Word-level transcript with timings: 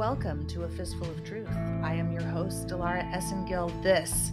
welcome 0.00 0.46
to 0.46 0.62
A 0.62 0.68
Fistful 0.70 1.10
of 1.10 1.22
Truth. 1.26 1.50
I 1.82 1.92
am 1.92 2.10
your 2.10 2.22
host, 2.22 2.68
Dilara 2.68 3.04
Esengil. 3.12 3.70
This 3.82 4.32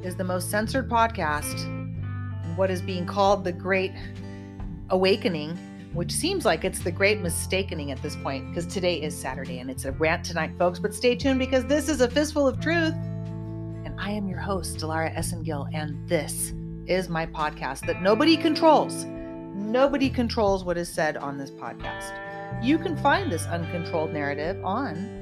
is 0.00 0.14
the 0.14 0.22
most 0.22 0.48
censored 0.48 0.88
podcast 0.88 1.56
what 2.54 2.70
is 2.70 2.80
being 2.80 3.04
called 3.04 3.42
the 3.42 3.50
Great 3.50 3.90
Awakening, 4.90 5.56
which 5.92 6.12
seems 6.12 6.44
like 6.44 6.64
it's 6.64 6.78
the 6.78 6.92
Great 6.92 7.20
Mistakening 7.20 7.90
at 7.90 8.00
this 8.00 8.14
point, 8.14 8.46
because 8.48 8.64
today 8.64 9.02
is 9.02 9.12
Saturday 9.12 9.58
and 9.58 9.68
it's 9.68 9.86
a 9.86 9.90
rant 9.90 10.24
tonight, 10.24 10.52
folks. 10.56 10.78
But 10.78 10.94
stay 10.94 11.16
tuned 11.16 11.40
because 11.40 11.64
this 11.64 11.88
is 11.88 12.00
A 12.00 12.08
Fistful 12.08 12.46
of 12.46 12.60
Truth. 12.60 12.94
And 12.94 13.98
I 13.98 14.12
am 14.12 14.28
your 14.28 14.38
host, 14.38 14.76
Dilara 14.76 15.12
Esengil, 15.16 15.68
and 15.74 16.08
this 16.08 16.52
is 16.86 17.08
my 17.08 17.26
podcast 17.26 17.84
that 17.86 18.02
nobody 18.02 18.36
controls. 18.36 19.04
Nobody 19.04 20.10
controls 20.10 20.62
what 20.62 20.78
is 20.78 20.88
said 20.88 21.16
on 21.16 21.38
this 21.38 21.50
podcast. 21.50 22.27
You 22.62 22.78
can 22.78 22.96
find 22.96 23.30
this 23.30 23.46
uncontrolled 23.46 24.12
narrative 24.12 24.62
on 24.64 25.18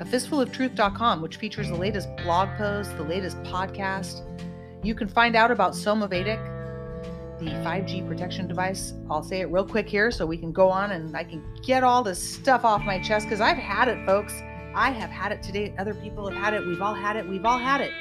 a 0.00 0.04
fistfuloftruth.com, 0.04 1.22
which 1.22 1.36
features 1.36 1.68
the 1.68 1.76
latest 1.76 2.08
blog 2.16 2.48
posts, 2.56 2.92
the 2.94 3.04
latest 3.04 3.40
podcast. 3.44 4.22
You 4.82 4.94
can 4.94 5.06
find 5.08 5.36
out 5.36 5.50
about 5.50 5.72
Somavedic, 5.72 6.40
the 7.38 7.46
5G 7.46 8.06
protection 8.08 8.48
device. 8.48 8.92
I'll 9.08 9.22
say 9.22 9.40
it 9.40 9.46
real 9.46 9.66
quick 9.66 9.88
here 9.88 10.10
so 10.10 10.26
we 10.26 10.36
can 10.36 10.52
go 10.52 10.68
on 10.68 10.92
and 10.92 11.16
I 11.16 11.24
can 11.24 11.42
get 11.62 11.84
all 11.84 12.02
this 12.02 12.20
stuff 12.20 12.64
off 12.64 12.82
my 12.82 13.00
chest 13.00 13.26
because 13.26 13.40
I've 13.40 13.56
had 13.56 13.88
it, 13.88 14.04
folks. 14.04 14.34
I 14.74 14.90
have 14.90 15.10
had 15.10 15.30
it 15.30 15.42
today. 15.42 15.72
Other 15.78 15.94
people 15.94 16.28
have 16.28 16.38
had 16.38 16.54
it. 16.54 16.66
We've 16.66 16.82
all 16.82 16.94
had 16.94 17.16
it. 17.16 17.28
We've 17.28 17.44
all 17.44 17.58
had 17.58 17.80
it. 17.80 17.92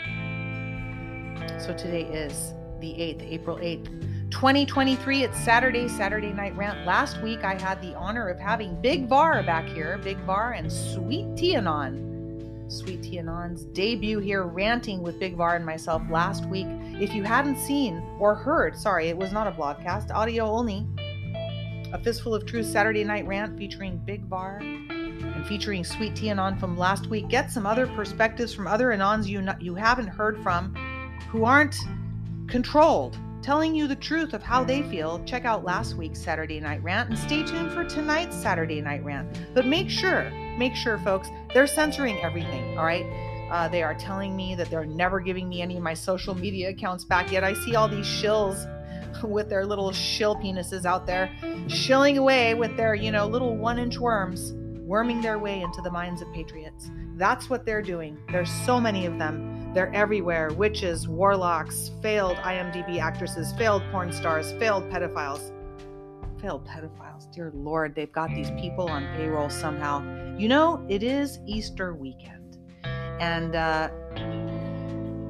So 1.61 1.73
today 1.73 2.03
is 2.03 2.53
the 2.79 2.89
8th, 2.89 3.31
April 3.31 3.57
8th. 3.57 4.12
2023, 4.33 5.23
it's 5.23 5.37
Saturday, 5.37 5.87
Saturday 5.87 6.33
Night 6.33 6.57
Rant. 6.57 6.87
Last 6.87 7.21
week, 7.21 7.43
I 7.43 7.53
had 7.53 7.79
the 7.83 7.93
honor 7.93 8.29
of 8.29 8.39
having 8.39 8.81
Big 8.81 9.07
Var 9.07 9.43
back 9.43 9.65
here, 9.67 9.99
Big 10.03 10.17
Var 10.21 10.53
and 10.53 10.71
Sweet 10.71 11.27
Tianon. 11.35 12.69
Sweet 12.69 13.01
Tianon's 13.01 13.65
debut 13.65 14.17
here, 14.17 14.43
ranting 14.43 15.03
with 15.03 15.19
Big 15.19 15.35
Var 15.35 15.55
and 15.55 15.63
myself 15.63 16.01
last 16.09 16.47
week. 16.47 16.65
If 16.99 17.13
you 17.13 17.21
hadn't 17.21 17.59
seen 17.59 18.01
or 18.19 18.33
heard, 18.33 18.75
sorry, 18.75 19.07
it 19.07 19.15
was 19.15 19.31
not 19.31 19.45
a 19.45 19.51
vlogcast, 19.51 20.09
audio 20.09 20.45
only. 20.45 20.87
A 21.93 21.99
Fistful 22.03 22.33
of 22.33 22.47
Truth 22.47 22.65
Saturday 22.65 23.03
Night 23.03 23.27
Rant 23.27 23.55
featuring 23.55 24.01
Big 24.03 24.25
Var 24.25 24.57
and 24.57 25.45
featuring 25.45 25.83
Sweet 25.83 26.15
Tianon 26.15 26.59
from 26.59 26.75
last 26.75 27.05
week. 27.05 27.27
Get 27.29 27.51
some 27.51 27.67
other 27.67 27.85
perspectives 27.85 28.51
from 28.51 28.65
other 28.65 28.87
Anons 28.87 29.27
you, 29.27 29.47
you 29.59 29.75
haven't 29.75 30.07
heard 30.07 30.41
from 30.41 30.73
who 31.29 31.45
aren't 31.45 31.75
controlled 32.47 33.15
telling 33.43 33.75
you 33.75 33.87
the 33.87 33.95
truth 33.95 34.33
of 34.33 34.41
how 34.41 34.63
they 34.63 34.81
feel, 34.83 35.21
check 35.25 35.43
out 35.43 35.65
last 35.65 35.95
week's 35.95 36.19
Saturday 36.19 36.61
Night 36.61 36.81
Rant 36.81 37.09
and 37.09 37.19
stay 37.19 37.43
tuned 37.43 37.73
for 37.73 37.83
tonight's 37.83 38.35
Saturday 38.35 38.81
Night 38.81 39.03
Rant. 39.03 39.27
But 39.53 39.65
make 39.65 39.89
sure, 39.89 40.31
make 40.57 40.73
sure, 40.75 40.97
folks, 40.99 41.27
they're 41.53 41.67
censoring 41.67 42.17
everything, 42.19 42.77
all 42.77 42.85
right? 42.85 43.05
Uh, 43.51 43.67
they 43.67 43.83
are 43.83 43.93
telling 43.95 44.35
me 44.35 44.55
that 44.55 44.69
they're 44.69 44.85
never 44.85 45.19
giving 45.19 45.49
me 45.49 45.61
any 45.61 45.75
of 45.75 45.83
my 45.83 45.93
social 45.93 46.33
media 46.33 46.69
accounts 46.69 47.03
back 47.03 47.31
yet. 47.31 47.43
I 47.43 47.53
see 47.53 47.75
all 47.75 47.89
these 47.89 48.05
shills 48.05 48.65
with 49.23 49.49
their 49.49 49.65
little 49.65 49.91
shill 49.91 50.37
penises 50.37 50.85
out 50.85 51.05
there, 51.05 51.29
shilling 51.67 52.17
away 52.17 52.53
with 52.53 52.75
their, 52.77 52.95
you 52.95 53.11
know, 53.11 53.27
little 53.27 53.57
one 53.57 53.77
inch 53.77 53.97
worms, 53.99 54.53
worming 54.79 55.21
their 55.21 55.37
way 55.37 55.61
into 55.61 55.81
the 55.81 55.91
minds 55.91 56.21
of 56.21 56.31
patriots. 56.33 56.89
That's 57.17 57.49
what 57.49 57.65
they're 57.65 57.81
doing. 57.81 58.17
There's 58.31 58.51
so 58.65 58.79
many 58.79 59.05
of 59.05 59.19
them 59.19 59.52
they're 59.73 59.93
everywhere 59.93 60.49
witches, 60.53 61.07
warlocks, 61.07 61.89
failed 62.01 62.37
IMDb 62.37 62.99
actresses, 62.99 63.53
failed 63.53 63.81
porn 63.91 64.13
stars, 64.13 64.51
failed 64.53 64.83
pedophiles. 64.91 65.51
Failed 66.39 66.67
pedophiles. 66.67 67.31
Dear 67.33 67.51
Lord, 67.55 67.95
they've 67.95 68.11
got 68.11 68.29
these 68.29 68.51
people 68.51 68.87
on 68.87 69.07
payroll 69.15 69.49
somehow. 69.49 70.03
You 70.37 70.47
know, 70.47 70.85
it 70.89 71.01
is 71.01 71.39
Easter 71.47 71.95
weekend. 71.95 72.59
And 72.83 73.55
uh, 73.55 73.89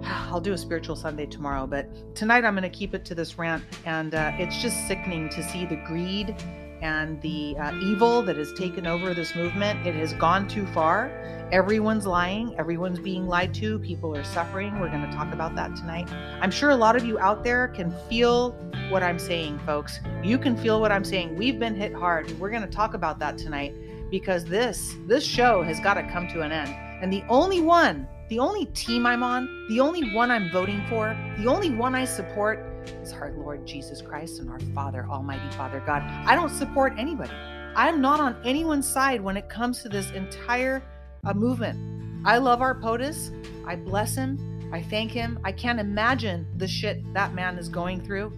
I'll 0.03 0.41
do 0.41 0.53
a 0.53 0.57
spiritual 0.57 0.95
Sunday 0.97 1.25
tomorrow, 1.25 1.65
but 1.65 2.15
tonight 2.15 2.43
I'm 2.43 2.53
going 2.53 2.63
to 2.63 2.77
keep 2.77 2.93
it 2.93 3.05
to 3.05 3.15
this 3.15 3.37
rant. 3.37 3.63
And 3.85 4.13
uh, 4.13 4.31
it's 4.33 4.61
just 4.61 4.87
sickening 4.87 5.29
to 5.29 5.43
see 5.43 5.65
the 5.65 5.77
greed 5.87 6.35
and 6.83 7.19
the 7.21 7.57
uh, 7.57 7.73
evil 7.81 8.21
that 8.21 8.35
has 8.35 8.53
taken 8.53 8.85
over 8.85 9.13
this 9.13 9.35
movement. 9.35 9.87
It 9.87 9.95
has 9.95 10.13
gone 10.13 10.47
too 10.47 10.67
far. 10.67 11.09
Everyone's 11.51 12.05
lying, 12.05 12.55
everyone's 12.59 12.99
being 12.99 13.25
lied 13.27 13.53
to, 13.55 13.79
people 13.79 14.15
are 14.15 14.23
suffering. 14.23 14.79
We're 14.79 14.89
going 14.89 15.09
to 15.09 15.15
talk 15.15 15.33
about 15.33 15.55
that 15.55 15.75
tonight. 15.75 16.11
I'm 16.41 16.51
sure 16.51 16.71
a 16.71 16.75
lot 16.75 16.95
of 16.95 17.05
you 17.05 17.17
out 17.19 17.43
there 17.43 17.69
can 17.69 17.91
feel 18.09 18.51
what 18.89 19.01
I'm 19.01 19.17
saying, 19.17 19.59
folks. 19.59 19.99
You 20.23 20.37
can 20.37 20.57
feel 20.57 20.81
what 20.81 20.91
I'm 20.91 21.05
saying. 21.05 21.35
We've 21.37 21.57
been 21.57 21.75
hit 21.75 21.93
hard. 21.93 22.29
We're 22.39 22.49
going 22.49 22.63
to 22.63 22.67
talk 22.67 22.93
about 22.93 23.17
that 23.19 23.37
tonight 23.37 23.73
because 24.11 24.45
this 24.45 24.95
this 25.07 25.23
show 25.23 25.63
has 25.63 25.79
got 25.79 25.93
to 25.95 26.03
come 26.03 26.27
to 26.29 26.41
an 26.41 26.51
end. 26.51 26.69
And 27.01 27.11
the 27.11 27.23
only 27.29 27.61
one, 27.61 28.07
the 28.29 28.39
only 28.39 28.65
team 28.67 29.05
I'm 29.05 29.23
on, 29.23 29.67
the 29.69 29.79
only 29.79 30.13
one 30.13 30.31
I'm 30.31 30.51
voting 30.51 30.83
for, 30.89 31.17
the 31.37 31.47
only 31.47 31.69
one 31.69 31.95
I 31.95 32.05
support 32.05 32.72
is 33.01 33.13
our 33.13 33.31
Lord 33.31 33.65
Jesus 33.65 34.01
Christ 34.01 34.39
and 34.39 34.49
our 34.49 34.59
Father, 34.75 35.05
Almighty 35.09 35.49
Father 35.55 35.81
God. 35.85 36.03
I 36.27 36.35
don't 36.35 36.49
support 36.49 36.93
anybody. 36.97 37.33
I'm 37.75 38.01
not 38.01 38.19
on 38.19 38.35
anyone's 38.45 38.87
side 38.87 39.21
when 39.21 39.37
it 39.37 39.49
comes 39.49 39.81
to 39.81 39.89
this 39.89 40.11
entire 40.11 40.83
uh, 41.23 41.33
movement. 41.33 42.25
I 42.25 42.37
love 42.37 42.61
our 42.61 42.75
POTUS. 42.75 43.31
I 43.65 43.75
bless 43.75 44.15
him. 44.15 44.69
I 44.71 44.81
thank 44.81 45.11
him. 45.11 45.39
I 45.43 45.51
can't 45.51 45.79
imagine 45.79 46.47
the 46.57 46.67
shit 46.67 47.01
that 47.13 47.33
man 47.33 47.57
is 47.57 47.69
going 47.69 48.01
through. 48.01 48.31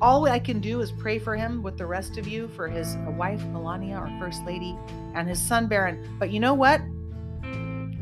All 0.00 0.26
I 0.28 0.38
can 0.38 0.60
do 0.60 0.80
is 0.80 0.92
pray 0.92 1.18
for 1.18 1.36
him 1.36 1.62
with 1.62 1.76
the 1.76 1.86
rest 1.86 2.18
of 2.18 2.28
you, 2.28 2.48
for 2.48 2.68
his 2.68 2.96
wife, 3.16 3.42
Melania, 3.46 3.96
our 3.96 4.18
First 4.20 4.44
Lady, 4.44 4.78
and 5.14 5.28
his 5.28 5.40
son, 5.40 5.66
Barron. 5.66 6.16
But 6.18 6.30
you 6.30 6.38
know 6.38 6.54
what? 6.54 6.80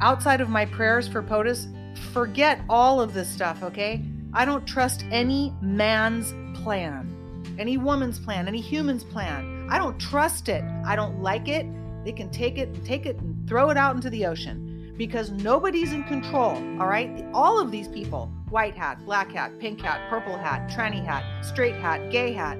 Outside 0.00 0.40
of 0.40 0.50
my 0.50 0.66
prayers 0.66 1.08
for 1.08 1.22
POTUS, 1.22 1.68
forget 2.12 2.60
all 2.68 3.00
of 3.00 3.14
this 3.14 3.28
stuff, 3.28 3.62
okay? 3.62 4.02
I 4.36 4.44
don't 4.44 4.66
trust 4.66 5.04
any 5.10 5.52
man's 5.60 6.32
plan, 6.62 7.44
any 7.58 7.78
woman's 7.78 8.18
plan, 8.18 8.46
any 8.46 8.60
human's 8.60 9.02
plan. 9.02 9.66
I 9.70 9.78
don't 9.78 9.98
trust 9.98 10.48
it. 10.48 10.62
I 10.84 10.94
don't 10.94 11.20
like 11.20 11.48
it. 11.48 11.66
They 12.04 12.12
can 12.12 12.30
take 12.30 12.58
it 12.58 12.84
take 12.84 13.06
it 13.06 13.16
and 13.16 13.48
throw 13.48 13.70
it 13.70 13.76
out 13.76 13.96
into 13.96 14.10
the 14.10 14.26
ocean 14.26 14.94
because 14.96 15.30
nobody's 15.30 15.92
in 15.92 16.04
control. 16.04 16.54
All 16.80 16.86
right. 16.86 17.24
All 17.34 17.58
of 17.58 17.72
these 17.72 17.88
people 17.88 18.30
white 18.50 18.76
hat, 18.76 19.04
black 19.04 19.32
hat, 19.32 19.58
pink 19.58 19.80
hat, 19.80 20.08
purple 20.08 20.36
hat, 20.36 20.70
tranny 20.70 21.04
hat, 21.04 21.44
straight 21.44 21.74
hat, 21.74 22.12
gay 22.12 22.32
hat 22.32 22.58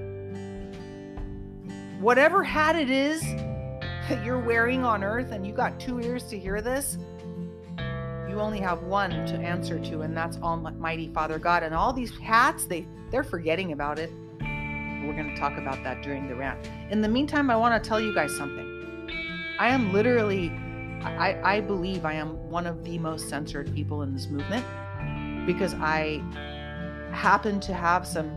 whatever 2.01 2.43
hat 2.43 2.77
it 2.77 2.91
is 2.91 3.23
that 4.09 4.25
you're 4.25 4.41
wearing 4.41 4.85
on 4.85 5.03
earth 5.03 5.33
and 5.33 5.47
you 5.47 5.53
got 5.53 5.79
two 5.81 6.01
ears 6.01 6.25
to 6.25 6.39
hear 6.39 6.61
this, 6.61 6.99
you 8.37 8.43
only 8.43 8.61
have 8.61 8.83
one 8.83 9.11
to 9.27 9.35
answer 9.37 9.79
to, 9.79 10.03
and 10.03 10.15
that's 10.15 10.37
Almighty 10.39 11.11
Father 11.15 11.39
God. 11.39 11.63
And 11.63 11.75
all 11.75 11.93
these 11.93 12.17
hats, 12.19 12.67
they 12.67 12.87
they're 13.11 13.25
forgetting 13.25 13.73
about 13.73 13.99
it. 13.99 14.13
We're 14.41 15.15
going 15.15 15.33
to 15.35 15.37
talk 15.41 15.57
about 15.57 15.83
that 15.85 16.03
during 16.03 16.29
the 16.29 16.35
rant. 16.35 16.69
In 16.91 17.01
the 17.01 17.09
meantime, 17.09 17.51
I 17.51 17.57
want 17.57 17.83
to 17.83 17.89
tell 17.89 18.01
you 18.01 18.13
guys 18.13 18.37
something. 18.37 19.09
I 19.59 19.69
am 19.69 19.91
literally, 19.93 20.51
I, 21.03 21.41
I 21.43 21.61
believe 21.61 22.05
I 22.05 22.13
am 22.15 22.51
one 22.51 22.67
of 22.67 22.85
the 22.85 22.99
most 22.99 23.29
censored 23.31 23.73
people 23.75 24.03
in 24.03 24.13
this 24.13 24.27
movement 24.27 24.67
because 25.47 25.73
I 25.75 26.21
happen 27.13 27.59
to 27.61 27.73
have 27.73 28.07
some 28.07 28.37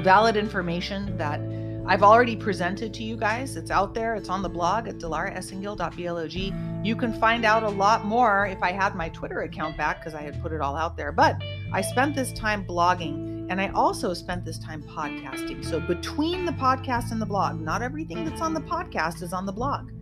valid 0.00 0.36
information 0.36 1.16
that 1.18 1.40
I've 1.86 2.02
already 2.02 2.34
presented 2.34 2.92
to 2.94 3.04
you 3.04 3.16
guys. 3.16 3.56
It's 3.56 3.70
out 3.70 3.94
there. 3.94 4.16
It's 4.16 4.30
on 4.30 4.42
the 4.42 4.48
blog 4.48 4.88
at 4.88 4.96
dilaraesengil.blog. 4.98 6.73
You 6.84 6.94
can 6.94 7.18
find 7.18 7.46
out 7.46 7.62
a 7.62 7.68
lot 7.70 8.04
more 8.04 8.46
if 8.46 8.62
I 8.62 8.70
had 8.70 8.94
my 8.94 9.08
Twitter 9.08 9.40
account 9.40 9.74
back 9.74 10.00
because 10.00 10.12
I 10.14 10.20
had 10.20 10.42
put 10.42 10.52
it 10.52 10.60
all 10.60 10.76
out 10.76 10.98
there. 10.98 11.12
But 11.12 11.42
I 11.72 11.80
spent 11.80 12.14
this 12.14 12.30
time 12.34 12.62
blogging 12.62 13.46
and 13.48 13.58
I 13.58 13.68
also 13.68 14.12
spent 14.12 14.44
this 14.44 14.58
time 14.58 14.82
podcasting. 14.82 15.64
So 15.64 15.80
between 15.80 16.44
the 16.44 16.52
podcast 16.52 17.10
and 17.10 17.22
the 17.22 17.26
blog, 17.26 17.58
not 17.58 17.80
everything 17.80 18.26
that's 18.26 18.42
on 18.42 18.52
the 18.52 18.60
podcast 18.60 19.22
is 19.22 19.32
on 19.32 19.46
the 19.46 19.52
blog. 19.52 19.92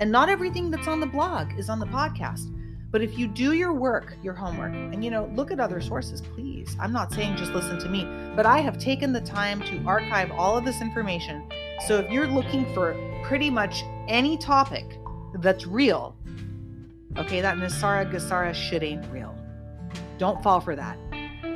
And 0.00 0.10
not 0.10 0.28
everything 0.28 0.68
that's 0.68 0.88
on 0.88 0.98
the 0.98 1.06
blog 1.06 1.56
is 1.56 1.68
on 1.68 1.78
the 1.78 1.86
podcast. 1.86 2.52
But 2.90 3.02
if 3.02 3.16
you 3.16 3.28
do 3.28 3.52
your 3.52 3.72
work, 3.72 4.16
your 4.20 4.34
homework, 4.34 4.72
and 4.74 5.04
you 5.04 5.12
know, 5.12 5.30
look 5.36 5.52
at 5.52 5.60
other 5.60 5.80
sources, 5.80 6.20
please. 6.20 6.76
I'm 6.80 6.92
not 6.92 7.12
saying 7.12 7.36
just 7.36 7.52
listen 7.52 7.78
to 7.78 7.88
me, 7.88 8.04
but 8.34 8.46
I 8.46 8.58
have 8.58 8.78
taken 8.78 9.12
the 9.12 9.20
time 9.20 9.60
to 9.60 9.80
archive 9.86 10.32
all 10.32 10.58
of 10.58 10.64
this 10.64 10.80
information. 10.80 11.48
So 11.86 11.98
if 11.98 12.10
you're 12.10 12.26
looking 12.26 12.64
for 12.74 12.96
pretty 13.22 13.48
much 13.48 13.84
any 14.08 14.36
topic 14.36 14.98
that's 15.36 15.68
real, 15.68 16.16
okay, 17.16 17.40
that 17.40 17.56
NESARA 17.56 18.10
GESARA 18.10 18.54
shit 18.54 18.82
ain't 18.82 19.04
real. 19.12 19.34
Don't 20.18 20.42
fall 20.42 20.60
for 20.60 20.76
that. 20.76 20.98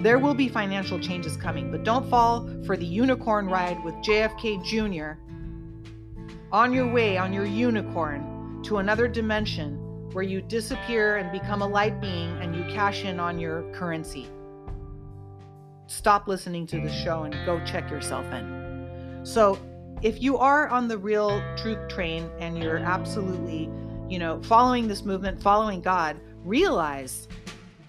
There 0.01 0.19
will 0.19 0.35
be 0.35 0.49
financial 0.49 0.99
changes 0.99 1.37
coming, 1.37 1.71
but 1.71 1.83
don't 1.83 2.09
fall 2.11 2.49
for 2.67 2.77
the 2.77 2.85
unicorn 2.85 3.49
ride 3.49 3.83
with 3.83 3.95
JFK 3.97 4.63
Jr. 4.63 5.19
on 6.53 6.73
your 6.73 6.93
way 6.93 7.17
on 7.17 7.33
your 7.33 7.47
unicorn 7.47 8.61
to 8.65 8.79
another 8.79 9.09
dimension 9.09 9.77
where 10.13 10.25
you 10.25 10.43
disappear 10.43 11.17
and 11.17 11.33
become 11.33 11.63
a 11.63 11.67
light 11.67 12.01
being 12.01 12.37
and 12.43 12.55
you 12.55 12.63
cash 12.65 13.05
in 13.05 13.19
on 13.19 13.39
your 13.39 13.63
currency. 13.73 14.27
Stop 15.87 16.27
listening 16.27 16.67
to 16.67 16.81
the 16.81 16.93
show 16.93 17.23
and 17.23 17.35
go 17.47 17.63
check 17.65 17.91
yourself 17.91 18.27
in. 18.33 19.21
So, 19.23 19.59
if 20.03 20.21
you 20.21 20.37
are 20.37 20.69
on 20.69 20.89
the 20.89 20.99
real 20.99 21.43
truth 21.57 21.89
train 21.89 22.29
and 22.39 22.59
you're 22.59 22.79
absolutely 22.79 23.71
you 24.09 24.19
know, 24.19 24.41
following 24.43 24.89
this 24.89 25.05
movement, 25.05 25.43
following 25.43 25.81
God, 25.81 26.21
realize 26.45 27.29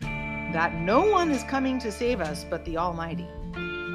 that 0.01 0.73
no 0.73 1.09
one 1.09 1.29
is 1.29 1.43
coming 1.43 1.79
to 1.79 1.91
save 1.91 2.21
us 2.21 2.45
but 2.49 2.63
the 2.65 2.77
Almighty. 2.77 3.27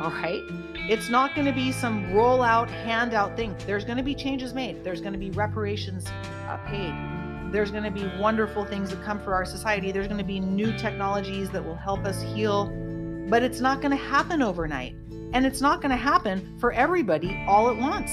All 0.01 0.11
right? 0.11 0.43
It's 0.89 1.09
not 1.09 1.35
going 1.35 1.47
to 1.47 1.53
be 1.53 1.73
some 1.73 2.07
rollout, 2.07 2.69
handout 2.69 3.37
thing. 3.37 3.55
There's 3.67 3.85
going 3.85 3.99
to 3.99 4.03
be 4.03 4.15
changes 4.15 4.53
made, 4.53 4.85
there's 4.85 5.01
going 5.01 5.13
to 5.13 5.19
be 5.19 5.31
reparations 5.31 6.07
uh, 6.49 6.59
paid. 6.67 6.95
There's 7.53 7.71
going 7.71 7.85
to 7.85 7.91
be 7.91 8.11
wonderful 8.19 8.65
things 8.65 8.89
that 8.91 9.03
come 9.05 9.21
for 9.21 9.35
our 9.35 9.45
society. 9.45 9.93
There's 9.93 10.09
going 10.09 10.19
to 10.19 10.25
be 10.25 10.41
new 10.41 10.77
technologies 10.79 11.51
that 11.51 11.63
will 11.63 11.77
help 11.77 12.07
us 12.07 12.23
heal, 12.23 12.67
but 13.29 13.43
it's 13.43 13.61
not 13.61 13.83
going 13.83 13.91
to 13.91 14.03
happen 14.03 14.41
overnight. 14.41 14.97
And 15.35 15.45
it's 15.45 15.61
not 15.61 15.83
going 15.83 15.91
to 15.91 15.97
happen 15.97 16.59
for 16.59 16.73
everybody 16.73 17.45
all 17.47 17.69
at 17.69 17.77
once. 17.77 18.11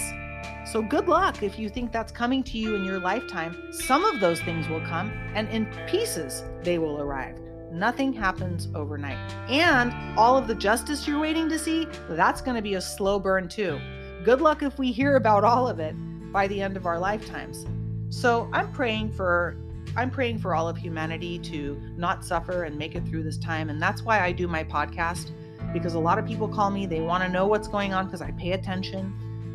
So, 0.71 0.83
good 0.83 1.07
luck 1.07 1.42
if 1.42 1.57
you 1.57 1.68
think 1.68 1.92
that's 1.92 2.12
coming 2.12 2.44
to 2.44 2.60
you 2.60 2.75
in 2.75 2.86
your 2.86 3.00
lifetime. 3.00 3.74
Some 3.74 4.06
of 4.06 4.19
those 4.19 4.39
things 4.42 4.68
will 4.68 4.81
come, 4.81 5.12
and 5.33 5.50
in 5.50 5.66
pieces, 5.88 6.44
they 6.62 6.77
will 6.77 7.01
arrive. 7.01 7.39
Nothing 7.71 8.13
happens 8.13 8.68
overnight. 8.75 9.18
And 9.50 9.92
all 10.16 10.38
of 10.38 10.45
the 10.45 10.54
justice 10.54 11.07
you're 11.07 11.19
waiting 11.19 11.50
to 11.50 11.57
see, 11.57 11.88
that's 12.10 12.42
going 12.42 12.56
to 12.56 12.62
be 12.62 12.75
a 12.75 12.81
slow 12.81 13.19
burn 13.19 13.48
too. 13.48 13.80
Good 14.24 14.42
luck 14.42 14.62
if 14.62 14.77
we 14.77 14.92
hear 14.92 15.16
about 15.16 15.44
all 15.44 15.68
of 15.68 15.80
it 15.80 15.95
by 16.31 16.45
the 16.48 16.62
end 16.62 16.77
of 16.77 16.86
our 16.86 17.00
lifetimes. 17.00 17.65
So 18.10 18.48
I'm 18.54 18.72
praying 18.72 19.13
for 19.13 19.57
I'm 19.95 20.12
praying 20.12 20.38
for 20.38 20.54
all 20.54 20.69
of 20.69 20.77
humanity 20.77 21.39
to 21.39 21.81
not 21.98 22.24
suffer 22.24 22.65
and 22.65 22.77
make 22.77 22.94
it 22.94 23.07
through 23.07 23.24
this 23.24 23.39
time 23.39 23.72
and 23.72 23.81
that's 23.81 24.04
why 24.04 24.24
I 24.24 24.31
do 24.31 24.48
my 24.48 24.63
podcast 24.63 25.31
because 25.74 25.95
a 25.95 26.00
lot 26.00 26.19
of 26.19 26.27
people 26.27 26.48
call 26.48 26.69
me 26.69 26.86
they 26.86 27.01
want 27.01 27.24
to 27.24 27.30
know 27.30 27.48
what's 27.48 27.68
going 27.68 27.92
on 27.92 28.06
because 28.06 28.22
I 28.22 28.30
pay 28.31 28.51
attention 28.51 29.12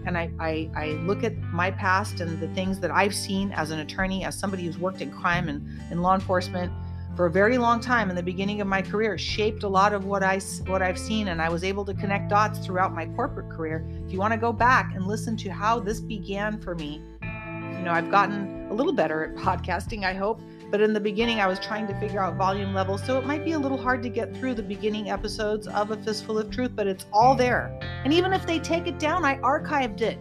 and 0.06 0.16
I, 0.16 0.30
I, 0.38 0.70
I 0.76 0.86
look 1.06 1.24
at 1.24 1.36
my 1.52 1.70
past 1.70 2.20
and 2.20 2.40
the 2.40 2.48
things 2.54 2.80
that 2.80 2.90
I've 2.90 3.14
seen 3.14 3.52
as 3.52 3.70
an 3.70 3.80
attorney, 3.80 4.24
as 4.24 4.38
somebody 4.38 4.64
who's 4.64 4.78
worked 4.78 5.00
in 5.00 5.10
crime 5.10 5.48
and 5.48 5.66
in 5.90 6.02
law 6.02 6.14
enforcement 6.14 6.72
for 7.16 7.26
a 7.26 7.30
very 7.30 7.58
long 7.58 7.80
time 7.80 8.10
in 8.10 8.16
the 8.16 8.22
beginning 8.22 8.60
of 8.60 8.66
my 8.66 8.82
career, 8.82 9.16
shaped 9.16 9.62
a 9.62 9.68
lot 9.68 9.92
of 9.92 10.04
what 10.04 10.22
I 10.22 10.40
what 10.66 10.82
I've 10.82 10.98
seen, 10.98 11.28
and 11.28 11.40
I 11.40 11.48
was 11.48 11.62
able 11.62 11.84
to 11.84 11.94
connect 11.94 12.28
dots 12.28 12.58
throughout 12.58 12.92
my 12.92 13.06
corporate 13.06 13.50
career. 13.50 13.86
If 14.06 14.12
you 14.12 14.18
want 14.18 14.32
to 14.32 14.38
go 14.38 14.52
back 14.52 14.94
and 14.94 15.06
listen 15.06 15.36
to 15.38 15.50
how 15.50 15.78
this 15.78 16.00
began 16.00 16.60
for 16.60 16.74
me, 16.74 17.02
you 17.22 17.82
know, 17.82 17.92
I've 17.92 18.10
gotten 18.10 18.68
a 18.70 18.74
little 18.74 18.92
better 18.92 19.24
at 19.24 19.34
podcasting, 19.44 20.04
I 20.04 20.14
hope. 20.14 20.40
But 20.74 20.80
in 20.80 20.92
the 20.92 20.98
beginning, 20.98 21.38
I 21.38 21.46
was 21.46 21.60
trying 21.60 21.86
to 21.86 21.94
figure 22.00 22.20
out 22.20 22.34
volume 22.34 22.74
levels, 22.74 23.00
so 23.04 23.16
it 23.16 23.24
might 23.24 23.44
be 23.44 23.52
a 23.52 23.58
little 23.60 23.80
hard 23.80 24.02
to 24.02 24.08
get 24.08 24.36
through 24.36 24.54
the 24.54 24.62
beginning 24.64 25.08
episodes 25.08 25.68
of 25.68 25.92
A 25.92 25.96
Fistful 25.96 26.36
of 26.36 26.50
Truth, 26.50 26.72
but 26.74 26.88
it's 26.88 27.06
all 27.12 27.36
there. 27.36 27.78
And 28.02 28.12
even 28.12 28.32
if 28.32 28.44
they 28.44 28.58
take 28.58 28.88
it 28.88 28.98
down, 28.98 29.24
I 29.24 29.36
archived 29.36 30.00
it 30.00 30.18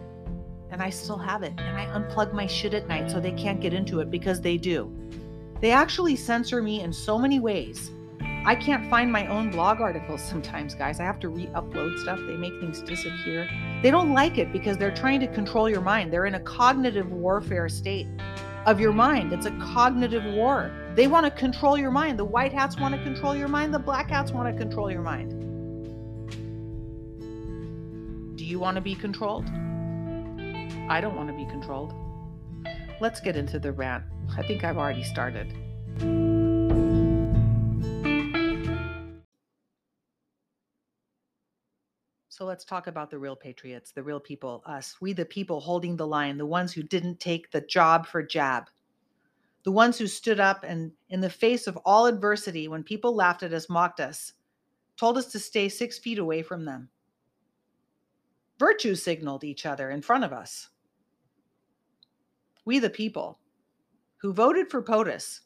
and 0.70 0.80
I 0.80 0.90
still 0.90 1.18
have 1.18 1.42
it. 1.42 1.54
And 1.58 1.76
I 1.76 1.86
unplug 1.86 2.32
my 2.32 2.46
shit 2.46 2.72
at 2.72 2.86
night 2.86 3.10
so 3.10 3.18
they 3.18 3.32
can't 3.32 3.60
get 3.60 3.74
into 3.74 3.98
it 3.98 4.12
because 4.12 4.40
they 4.40 4.56
do. 4.56 4.96
They 5.60 5.72
actually 5.72 6.14
censor 6.14 6.62
me 6.62 6.82
in 6.82 6.92
so 6.92 7.18
many 7.18 7.40
ways. 7.40 7.90
I 8.46 8.54
can't 8.54 8.88
find 8.88 9.10
my 9.10 9.26
own 9.26 9.50
blog 9.50 9.80
articles 9.80 10.22
sometimes, 10.30 10.76
guys. 10.76 11.00
I 11.00 11.02
have 11.02 11.18
to 11.18 11.30
re 11.30 11.46
upload 11.46 11.98
stuff. 11.98 12.20
They 12.28 12.36
make 12.36 12.60
things 12.60 12.80
disappear. 12.80 13.50
They 13.82 13.90
don't 13.90 14.12
like 14.12 14.38
it 14.38 14.52
because 14.52 14.76
they're 14.76 14.94
trying 14.94 15.18
to 15.18 15.26
control 15.26 15.68
your 15.68 15.80
mind. 15.80 16.12
They're 16.12 16.26
in 16.26 16.36
a 16.36 16.40
cognitive 16.40 17.10
warfare 17.10 17.68
state 17.68 18.06
of 18.66 18.80
your 18.80 18.92
mind. 18.92 19.32
It's 19.32 19.46
a 19.46 19.50
cognitive 19.52 20.24
war. 20.24 20.70
They 20.94 21.06
want 21.06 21.26
to 21.26 21.30
control 21.30 21.76
your 21.76 21.90
mind. 21.90 22.18
The 22.18 22.24
white 22.24 22.52
hats 22.52 22.78
want 22.78 22.94
to 22.94 23.02
control 23.02 23.34
your 23.34 23.48
mind. 23.48 23.74
The 23.74 23.78
black 23.78 24.10
hats 24.10 24.32
want 24.32 24.54
to 24.54 24.58
control 24.58 24.90
your 24.90 25.02
mind. 25.02 25.40
Do 28.36 28.44
you 28.44 28.58
want 28.58 28.76
to 28.76 28.80
be 28.80 28.94
controlled? 28.94 29.46
I 30.88 31.00
don't 31.00 31.16
want 31.16 31.28
to 31.28 31.34
be 31.34 31.46
controlled. 31.46 31.94
Let's 33.00 33.20
get 33.20 33.36
into 33.36 33.58
the 33.58 33.72
rant. 33.72 34.04
I 34.36 34.42
think 34.42 34.64
I've 34.64 34.78
already 34.78 35.02
started. 35.02 35.52
So 42.34 42.44
let's 42.44 42.64
talk 42.64 42.88
about 42.88 43.10
the 43.10 43.18
real 43.20 43.36
patriots, 43.36 43.92
the 43.92 44.02
real 44.02 44.18
people, 44.18 44.64
us. 44.66 44.96
We, 45.00 45.12
the 45.12 45.24
people 45.24 45.60
holding 45.60 45.96
the 45.96 46.04
line, 46.04 46.36
the 46.36 46.44
ones 46.44 46.72
who 46.72 46.82
didn't 46.82 47.20
take 47.20 47.48
the 47.52 47.60
job 47.60 48.08
for 48.08 48.24
jab, 48.24 48.64
the 49.62 49.70
ones 49.70 49.96
who 49.96 50.08
stood 50.08 50.40
up 50.40 50.64
and, 50.66 50.90
in 51.10 51.20
the 51.20 51.30
face 51.30 51.68
of 51.68 51.78
all 51.84 52.06
adversity, 52.06 52.66
when 52.66 52.82
people 52.82 53.14
laughed 53.14 53.44
at 53.44 53.52
us, 53.52 53.68
mocked 53.68 54.00
us, 54.00 54.32
told 54.96 55.16
us 55.16 55.26
to 55.26 55.38
stay 55.38 55.68
six 55.68 55.96
feet 55.96 56.18
away 56.18 56.42
from 56.42 56.64
them. 56.64 56.88
Virtue 58.58 58.96
signaled 58.96 59.44
each 59.44 59.64
other 59.64 59.92
in 59.92 60.02
front 60.02 60.24
of 60.24 60.32
us. 60.32 60.70
We, 62.64 62.80
the 62.80 62.90
people, 62.90 63.38
who 64.16 64.32
voted 64.32 64.72
for 64.72 64.82
POTUS, 64.82 65.42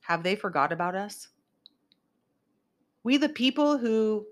have 0.00 0.22
they 0.22 0.36
forgot 0.36 0.72
about 0.72 0.94
us? 0.94 1.28
We, 3.02 3.18
the 3.18 3.28
people 3.28 3.76
who 3.76 4.26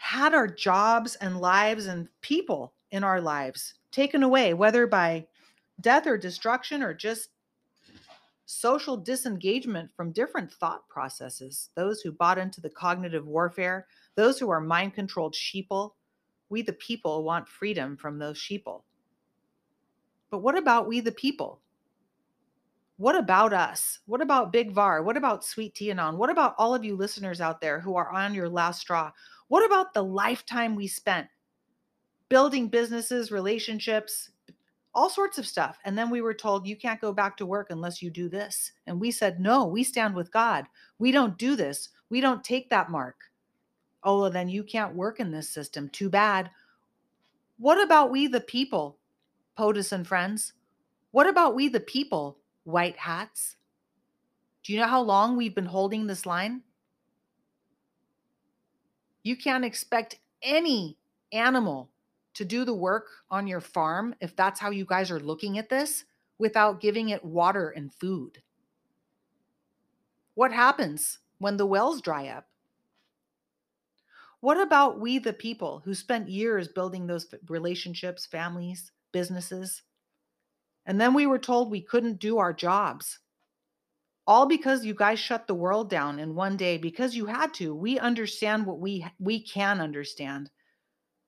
had 0.00 0.32
our 0.32 0.46
jobs 0.46 1.14
and 1.16 1.42
lives 1.42 1.84
and 1.86 2.08
people 2.22 2.72
in 2.90 3.04
our 3.04 3.20
lives 3.20 3.74
taken 3.92 4.22
away, 4.22 4.54
whether 4.54 4.86
by 4.86 5.26
death 5.82 6.06
or 6.06 6.16
destruction 6.16 6.82
or 6.82 6.94
just 6.94 7.28
social 8.46 8.96
disengagement 8.96 9.90
from 9.94 10.10
different 10.10 10.50
thought 10.50 10.88
processes, 10.88 11.68
those 11.76 12.00
who 12.00 12.12
bought 12.12 12.38
into 12.38 12.62
the 12.62 12.70
cognitive 12.70 13.26
warfare, 13.26 13.86
those 14.14 14.38
who 14.38 14.48
are 14.48 14.60
mind 14.60 14.94
controlled 14.94 15.34
sheeple, 15.34 15.90
we 16.48 16.62
the 16.62 16.72
people 16.72 17.22
want 17.22 17.46
freedom 17.46 17.94
from 17.94 18.18
those 18.18 18.38
sheeple. 18.38 18.82
But 20.30 20.38
what 20.38 20.56
about 20.56 20.88
we 20.88 21.00
the 21.00 21.12
people? 21.12 21.60
What 23.00 23.16
about 23.16 23.54
us? 23.54 23.98
What 24.04 24.20
about 24.20 24.52
Big 24.52 24.72
VAR? 24.72 25.02
What 25.02 25.16
about 25.16 25.42
Sweet 25.42 25.74
Tianon? 25.74 26.18
What 26.18 26.28
about 26.28 26.54
all 26.58 26.74
of 26.74 26.84
you 26.84 26.94
listeners 26.94 27.40
out 27.40 27.58
there 27.58 27.80
who 27.80 27.96
are 27.96 28.10
on 28.10 28.34
your 28.34 28.46
last 28.46 28.82
straw? 28.82 29.10
What 29.48 29.64
about 29.64 29.94
the 29.94 30.04
lifetime 30.04 30.76
we 30.76 30.86
spent 30.86 31.26
building 32.28 32.68
businesses, 32.68 33.32
relationships, 33.32 34.32
all 34.94 35.08
sorts 35.08 35.38
of 35.38 35.46
stuff? 35.46 35.78
And 35.86 35.96
then 35.96 36.10
we 36.10 36.20
were 36.20 36.34
told, 36.34 36.66
you 36.66 36.76
can't 36.76 37.00
go 37.00 37.10
back 37.10 37.38
to 37.38 37.46
work 37.46 37.68
unless 37.70 38.02
you 38.02 38.10
do 38.10 38.28
this. 38.28 38.70
And 38.86 39.00
we 39.00 39.10
said, 39.10 39.40
no, 39.40 39.64
we 39.64 39.82
stand 39.82 40.14
with 40.14 40.30
God. 40.30 40.66
We 40.98 41.10
don't 41.10 41.38
do 41.38 41.56
this. 41.56 41.88
We 42.10 42.20
don't 42.20 42.44
take 42.44 42.68
that 42.68 42.90
mark. 42.90 43.16
Oh, 44.04 44.20
well, 44.20 44.30
then 44.30 44.50
you 44.50 44.62
can't 44.62 44.94
work 44.94 45.20
in 45.20 45.30
this 45.30 45.48
system. 45.48 45.88
Too 45.88 46.10
bad. 46.10 46.50
What 47.56 47.82
about 47.82 48.10
we, 48.10 48.26
the 48.26 48.42
people, 48.42 48.98
POTUS 49.58 49.90
and 49.92 50.06
friends? 50.06 50.52
What 51.12 51.26
about 51.26 51.54
we, 51.54 51.68
the 51.68 51.80
people? 51.80 52.36
White 52.70 52.96
hats. 52.96 53.56
Do 54.62 54.72
you 54.72 54.80
know 54.80 54.86
how 54.86 55.02
long 55.02 55.36
we've 55.36 55.54
been 55.54 55.66
holding 55.66 56.06
this 56.06 56.26
line? 56.26 56.62
You 59.22 59.36
can't 59.36 59.64
expect 59.64 60.18
any 60.42 60.96
animal 61.32 61.90
to 62.34 62.44
do 62.44 62.64
the 62.64 62.74
work 62.74 63.06
on 63.30 63.46
your 63.46 63.60
farm 63.60 64.14
if 64.20 64.34
that's 64.36 64.60
how 64.60 64.70
you 64.70 64.84
guys 64.84 65.10
are 65.10 65.20
looking 65.20 65.58
at 65.58 65.68
this 65.68 66.04
without 66.38 66.80
giving 66.80 67.10
it 67.10 67.24
water 67.24 67.70
and 67.70 67.92
food. 67.92 68.42
What 70.34 70.52
happens 70.52 71.18
when 71.38 71.56
the 71.56 71.66
wells 71.66 72.00
dry 72.00 72.28
up? 72.28 72.46
What 74.40 74.58
about 74.58 74.98
we, 74.98 75.18
the 75.18 75.34
people 75.34 75.82
who 75.84 75.94
spent 75.94 76.30
years 76.30 76.66
building 76.66 77.06
those 77.06 77.26
relationships, 77.48 78.24
families, 78.24 78.90
businesses? 79.12 79.82
And 80.86 81.00
then 81.00 81.14
we 81.14 81.26
were 81.26 81.38
told 81.38 81.70
we 81.70 81.80
couldn't 81.80 82.18
do 82.18 82.38
our 82.38 82.52
jobs. 82.52 83.18
All 84.26 84.46
because 84.46 84.84
you 84.84 84.94
guys 84.94 85.18
shut 85.18 85.46
the 85.46 85.54
world 85.54 85.90
down 85.90 86.18
in 86.18 86.34
one 86.34 86.56
day 86.56 86.78
because 86.78 87.16
you 87.16 87.26
had 87.26 87.52
to. 87.54 87.74
We 87.74 87.98
understand 87.98 88.66
what 88.66 88.78
we 88.78 89.04
we 89.18 89.40
can 89.40 89.80
understand. 89.80 90.50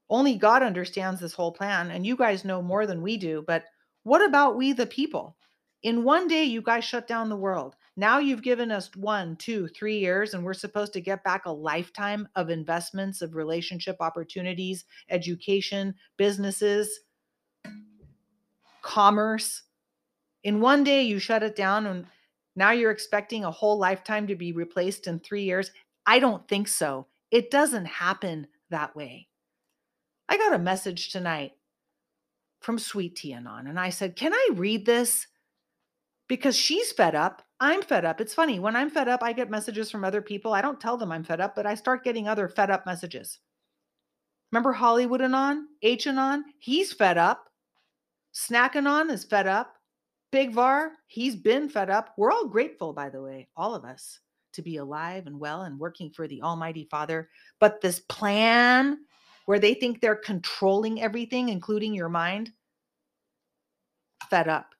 Only 0.08 0.36
God 0.36 0.62
understands 0.62 1.20
this 1.20 1.32
whole 1.32 1.52
plan 1.52 1.90
and 1.90 2.06
you 2.06 2.16
guys 2.16 2.44
know 2.44 2.62
more 2.62 2.86
than 2.86 3.02
we 3.02 3.16
do, 3.16 3.42
but 3.46 3.64
what 4.04 4.24
about 4.24 4.56
we 4.56 4.72
the 4.72 4.86
people? 4.86 5.36
In 5.82 6.04
one 6.04 6.28
day 6.28 6.44
you 6.44 6.62
guys 6.62 6.84
shut 6.84 7.08
down 7.08 7.28
the 7.28 7.36
world. 7.36 7.76
Now 7.96 8.18
you've 8.18 8.42
given 8.42 8.70
us 8.70 8.90
one, 8.96 9.36
two, 9.36 9.68
three 9.68 9.98
years, 9.98 10.32
and 10.32 10.44
we're 10.44 10.54
supposed 10.54 10.92
to 10.94 11.00
get 11.00 11.24
back 11.24 11.44
a 11.44 11.50
lifetime 11.52 12.28
of 12.36 12.50
investments, 12.50 13.20
of 13.20 13.34
relationship 13.34 13.96
opportunities, 14.00 14.84
education, 15.10 15.94
businesses, 16.16 17.00
commerce. 18.92 19.62
In 20.44 20.60
one 20.60 20.84
day, 20.84 21.02
you 21.02 21.18
shut 21.18 21.42
it 21.42 21.56
down, 21.56 21.86
and 21.86 22.06
now 22.56 22.72
you're 22.72 22.90
expecting 22.90 23.44
a 23.44 23.50
whole 23.50 23.78
lifetime 23.78 24.26
to 24.26 24.36
be 24.36 24.52
replaced 24.52 25.06
in 25.06 25.18
three 25.18 25.44
years. 25.44 25.70
I 26.04 26.18
don't 26.18 26.46
think 26.46 26.68
so. 26.68 27.06
It 27.30 27.50
doesn't 27.50 27.86
happen 27.86 28.48
that 28.70 28.94
way. 28.94 29.28
I 30.28 30.36
got 30.36 30.54
a 30.54 30.58
message 30.58 31.10
tonight 31.10 31.52
from 32.60 32.78
Sweet 32.78 33.16
Tianon, 33.16 33.68
and 33.68 33.80
I 33.80 33.88
said, 33.88 34.14
Can 34.14 34.34
I 34.34 34.50
read 34.54 34.84
this? 34.84 35.26
Because 36.28 36.56
she's 36.56 36.92
fed 36.92 37.14
up. 37.14 37.42
I'm 37.60 37.82
fed 37.82 38.04
up. 38.04 38.20
It's 38.20 38.34
funny. 38.34 38.58
When 38.58 38.76
I'm 38.76 38.90
fed 38.90 39.08
up, 39.08 39.22
I 39.22 39.32
get 39.32 39.50
messages 39.50 39.90
from 39.90 40.04
other 40.04 40.22
people. 40.22 40.52
I 40.52 40.60
don't 40.60 40.80
tell 40.80 40.96
them 40.96 41.12
I'm 41.12 41.24
fed 41.24 41.40
up, 41.40 41.54
but 41.54 41.66
I 41.66 41.74
start 41.76 42.04
getting 42.04 42.28
other 42.28 42.48
fed 42.48 42.70
up 42.70 42.84
messages. 42.84 43.38
Remember 44.50 44.72
Hollywood 44.72 45.22
Anon, 45.22 45.68
H 45.82 46.06
Anon? 46.06 46.44
He's 46.58 46.92
fed 46.92 47.16
up. 47.16 47.51
Snacking 48.34 48.88
on 48.88 49.10
is 49.10 49.24
fed 49.24 49.46
up. 49.46 49.76
Big 50.30 50.52
Var, 50.52 50.92
he's 51.06 51.36
been 51.36 51.68
fed 51.68 51.90
up. 51.90 52.14
We're 52.16 52.32
all 52.32 52.48
grateful, 52.48 52.92
by 52.92 53.10
the 53.10 53.20
way, 53.20 53.48
all 53.56 53.74
of 53.74 53.84
us, 53.84 54.20
to 54.54 54.62
be 54.62 54.78
alive 54.78 55.26
and 55.26 55.38
well 55.38 55.62
and 55.62 55.78
working 55.78 56.10
for 56.10 56.26
the 56.26 56.40
Almighty 56.40 56.88
Father. 56.90 57.28
But 57.60 57.80
this 57.82 58.00
plan 58.00 58.98
where 59.44 59.58
they 59.58 59.74
think 59.74 60.00
they're 60.00 60.16
controlling 60.16 61.02
everything, 61.02 61.48
including 61.50 61.94
your 61.94 62.08
mind, 62.08 62.52
fed 64.30 64.48
up. 64.48 64.74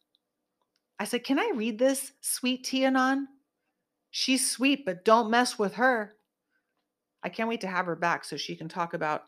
I 0.98 1.04
said, 1.04 1.24
Can 1.24 1.38
I 1.38 1.52
read 1.54 1.78
this, 1.78 2.12
sweet 2.20 2.64
Tianon? 2.64 3.26
She's 4.10 4.50
sweet, 4.50 4.84
but 4.86 5.04
don't 5.04 5.30
mess 5.30 5.58
with 5.58 5.74
her. 5.74 6.14
I 7.22 7.28
can't 7.28 7.48
wait 7.48 7.60
to 7.62 7.66
have 7.66 7.86
her 7.86 7.96
back 7.96 8.24
so 8.24 8.36
she 8.36 8.56
can 8.56 8.68
talk 8.68 8.94
about 8.94 9.24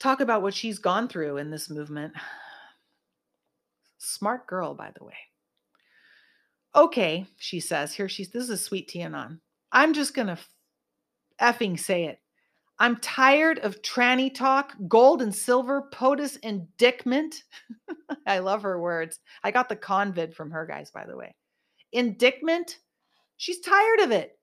talk 0.00 0.20
about 0.20 0.42
what 0.42 0.54
she's 0.54 0.78
gone 0.78 1.06
through 1.06 1.36
in 1.36 1.50
this 1.50 1.70
movement. 1.70 2.14
Smart 3.98 4.46
girl, 4.46 4.74
by 4.74 4.90
the 4.98 5.04
way. 5.04 5.14
Okay, 6.74 7.26
she 7.36 7.60
says. 7.60 7.94
Here 7.94 8.08
she's 8.08 8.30
this 8.30 8.48
is 8.48 8.64
sweet 8.64 8.88
Tianon. 8.88 9.38
I'm 9.70 9.92
just 9.92 10.14
gonna 10.14 10.38
effing 11.40 11.78
say 11.78 12.04
it. 12.04 12.18
I'm 12.78 12.96
tired 12.96 13.58
of 13.58 13.82
tranny 13.82 14.34
talk, 14.34 14.74
gold 14.88 15.20
and 15.20 15.34
silver, 15.34 15.88
POTUS 15.92 16.38
and 16.42 16.66
dickment. 16.78 17.42
I 18.26 18.38
love 18.38 18.62
her 18.62 18.80
words. 18.80 19.18
I 19.44 19.50
got 19.50 19.68
the 19.68 19.76
convid 19.76 20.34
from 20.34 20.50
her 20.50 20.64
guys, 20.64 20.90
by 20.90 21.04
the 21.04 21.16
way. 21.16 21.34
Indictment. 21.92 22.78
She's 23.36 23.60
tired 23.60 24.00
of 24.00 24.12
it. 24.12 24.38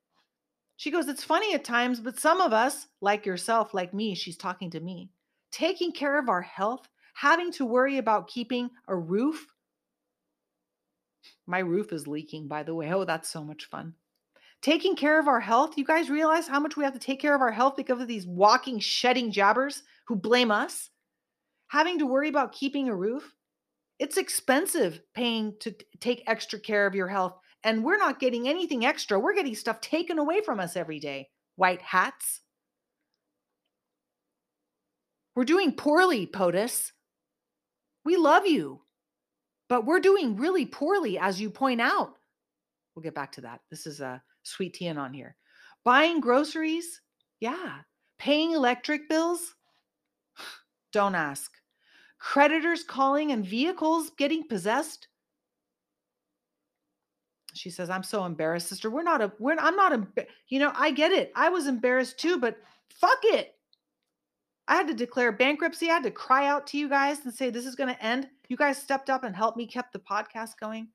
She 0.76 0.92
goes, 0.92 1.08
It's 1.08 1.24
funny 1.24 1.56
at 1.56 1.64
times, 1.64 2.00
but 2.00 2.20
some 2.20 2.40
of 2.40 2.54
us, 2.54 2.88
like 3.02 3.26
yourself, 3.26 3.74
like 3.74 3.94
me, 3.94 4.14
she's 4.14 4.38
talking 4.38 4.70
to 4.72 4.80
me, 4.80 5.10
taking 5.52 5.92
care 5.92 6.20
of 6.20 6.30
our 6.30 6.42
health, 6.42 6.88
having 7.14 7.52
to 7.54 7.66
worry 7.66 7.98
about 7.98 8.28
keeping 8.28 8.70
a 8.88 8.96
roof. 8.96 9.48
My 11.46 11.60
roof 11.60 11.92
is 11.94 12.08
leaking, 12.08 12.48
by 12.48 12.64
the 12.64 12.76
way. 12.76 12.92
Oh, 12.92 13.06
that's 13.06 13.30
so 13.30 13.44
much 13.44 13.66
fun 13.66 13.96
taking 14.62 14.96
care 14.96 15.20
of 15.20 15.28
our 15.28 15.40
health. 15.40 15.78
You 15.78 15.86
guys 15.86 16.10
realize 16.10 16.48
how 16.48 16.60
much 16.60 16.76
we 16.76 16.84
have 16.84 16.94
to 16.94 17.00
take 17.00 17.20
care 17.20 17.36
of 17.36 17.42
our 17.42 17.52
health 17.52 17.76
because 17.76 18.02
of 18.02 18.08
these 18.08 18.26
walking, 18.26 18.80
shedding 18.80 19.32
jabbers 19.32 19.84
who 20.08 20.16
blame 20.16 20.52
us? 20.52 20.90
Having 21.70 22.00
to 22.00 22.06
worry 22.06 22.30
about 22.30 22.54
keeping 22.54 22.90
a 22.90 22.96
roof. 22.96 23.34
It's 24.00 24.18
expensive 24.18 25.02
paying 25.14 25.56
to 25.62 25.76
take 26.00 26.24
extra 26.28 26.60
care 26.60 26.86
of 26.88 26.96
your 26.96 27.08
health. 27.08 27.38
And 27.64 27.84
we're 27.84 27.98
not 27.98 28.20
getting 28.20 28.48
anything 28.48 28.86
extra. 28.86 29.20
We're 29.20 29.36
getting 29.36 29.56
stuff 29.56 29.82
taken 29.82 30.20
away 30.20 30.42
from 30.42 30.60
us 30.60 30.76
every 30.76 31.00
day. 31.00 31.30
White 31.56 31.82
hats. 31.82 32.42
We're 35.38 35.46
doing 35.46 35.74
poorly, 35.74 36.26
POTUS. 36.26 36.94
We 38.04 38.18
love 38.18 38.48
you, 38.48 38.82
but 39.70 39.86
we're 39.86 40.00
doing 40.00 40.36
really 40.36 40.66
poorly, 40.66 41.20
as 41.20 41.40
you 41.40 41.52
point 41.52 41.80
out. 41.80 42.16
We'll 42.96 43.04
get 43.04 43.14
back 43.14 43.34
to 43.34 43.42
that. 43.42 43.60
This 43.70 43.86
is 43.86 44.02
a 44.02 44.20
sweet 44.42 44.74
tea 44.74 44.90
on 44.90 45.14
here. 45.14 45.36
Buying 45.86 46.22
groceries? 46.22 47.02
Yeah. 47.40 47.82
Paying 48.18 48.54
electric 48.54 49.08
bills? 49.10 49.54
Don't 50.92 51.14
ask. 51.14 51.52
Creditors 52.18 52.84
calling 52.84 53.32
and 53.32 53.46
vehicles 53.46 54.10
getting 54.18 54.48
possessed? 54.48 55.08
She 57.54 57.70
says, 57.70 57.92
"I'm 57.92 58.02
so 58.02 58.26
embarrassed, 58.26 58.70
sister. 58.70 58.90
We're 58.90 59.04
not 59.04 59.22
a 59.22 59.32
we're 59.38 59.56
I'm 59.60 59.76
not 59.76 59.94
a 59.94 60.08
you 60.50 60.58
know, 60.58 60.72
I 60.74 60.90
get 60.90 61.12
it. 61.12 61.32
I 61.36 61.50
was 61.50 61.68
embarrassed 61.68 62.18
too, 62.18 62.40
but 62.40 62.58
fuck 62.90 63.20
it. 63.22 63.54
I 64.68 64.76
had 64.76 64.88
to 64.88 64.94
declare 64.94 65.32
bankruptcy. 65.32 65.90
I 65.90 65.94
had 65.94 66.04
to 66.04 66.12
cry 66.12 66.48
out 66.48 66.68
to 66.68 66.78
you 66.78 66.90
guys 66.90 67.20
and 67.24 67.34
say 67.34 67.50
this 67.50 67.66
is 67.66 67.76
going 67.76 67.94
to 67.94 68.04
end. 68.04 68.28
You 68.50 68.58
guys 68.58 68.78
stepped 68.78 69.10
up 69.10 69.24
and 69.24 69.36
helped 69.36 69.58
me 69.58 69.66
kept 69.66 69.94
the 69.94 70.00
podcast 70.00 70.60
going. 70.60 70.90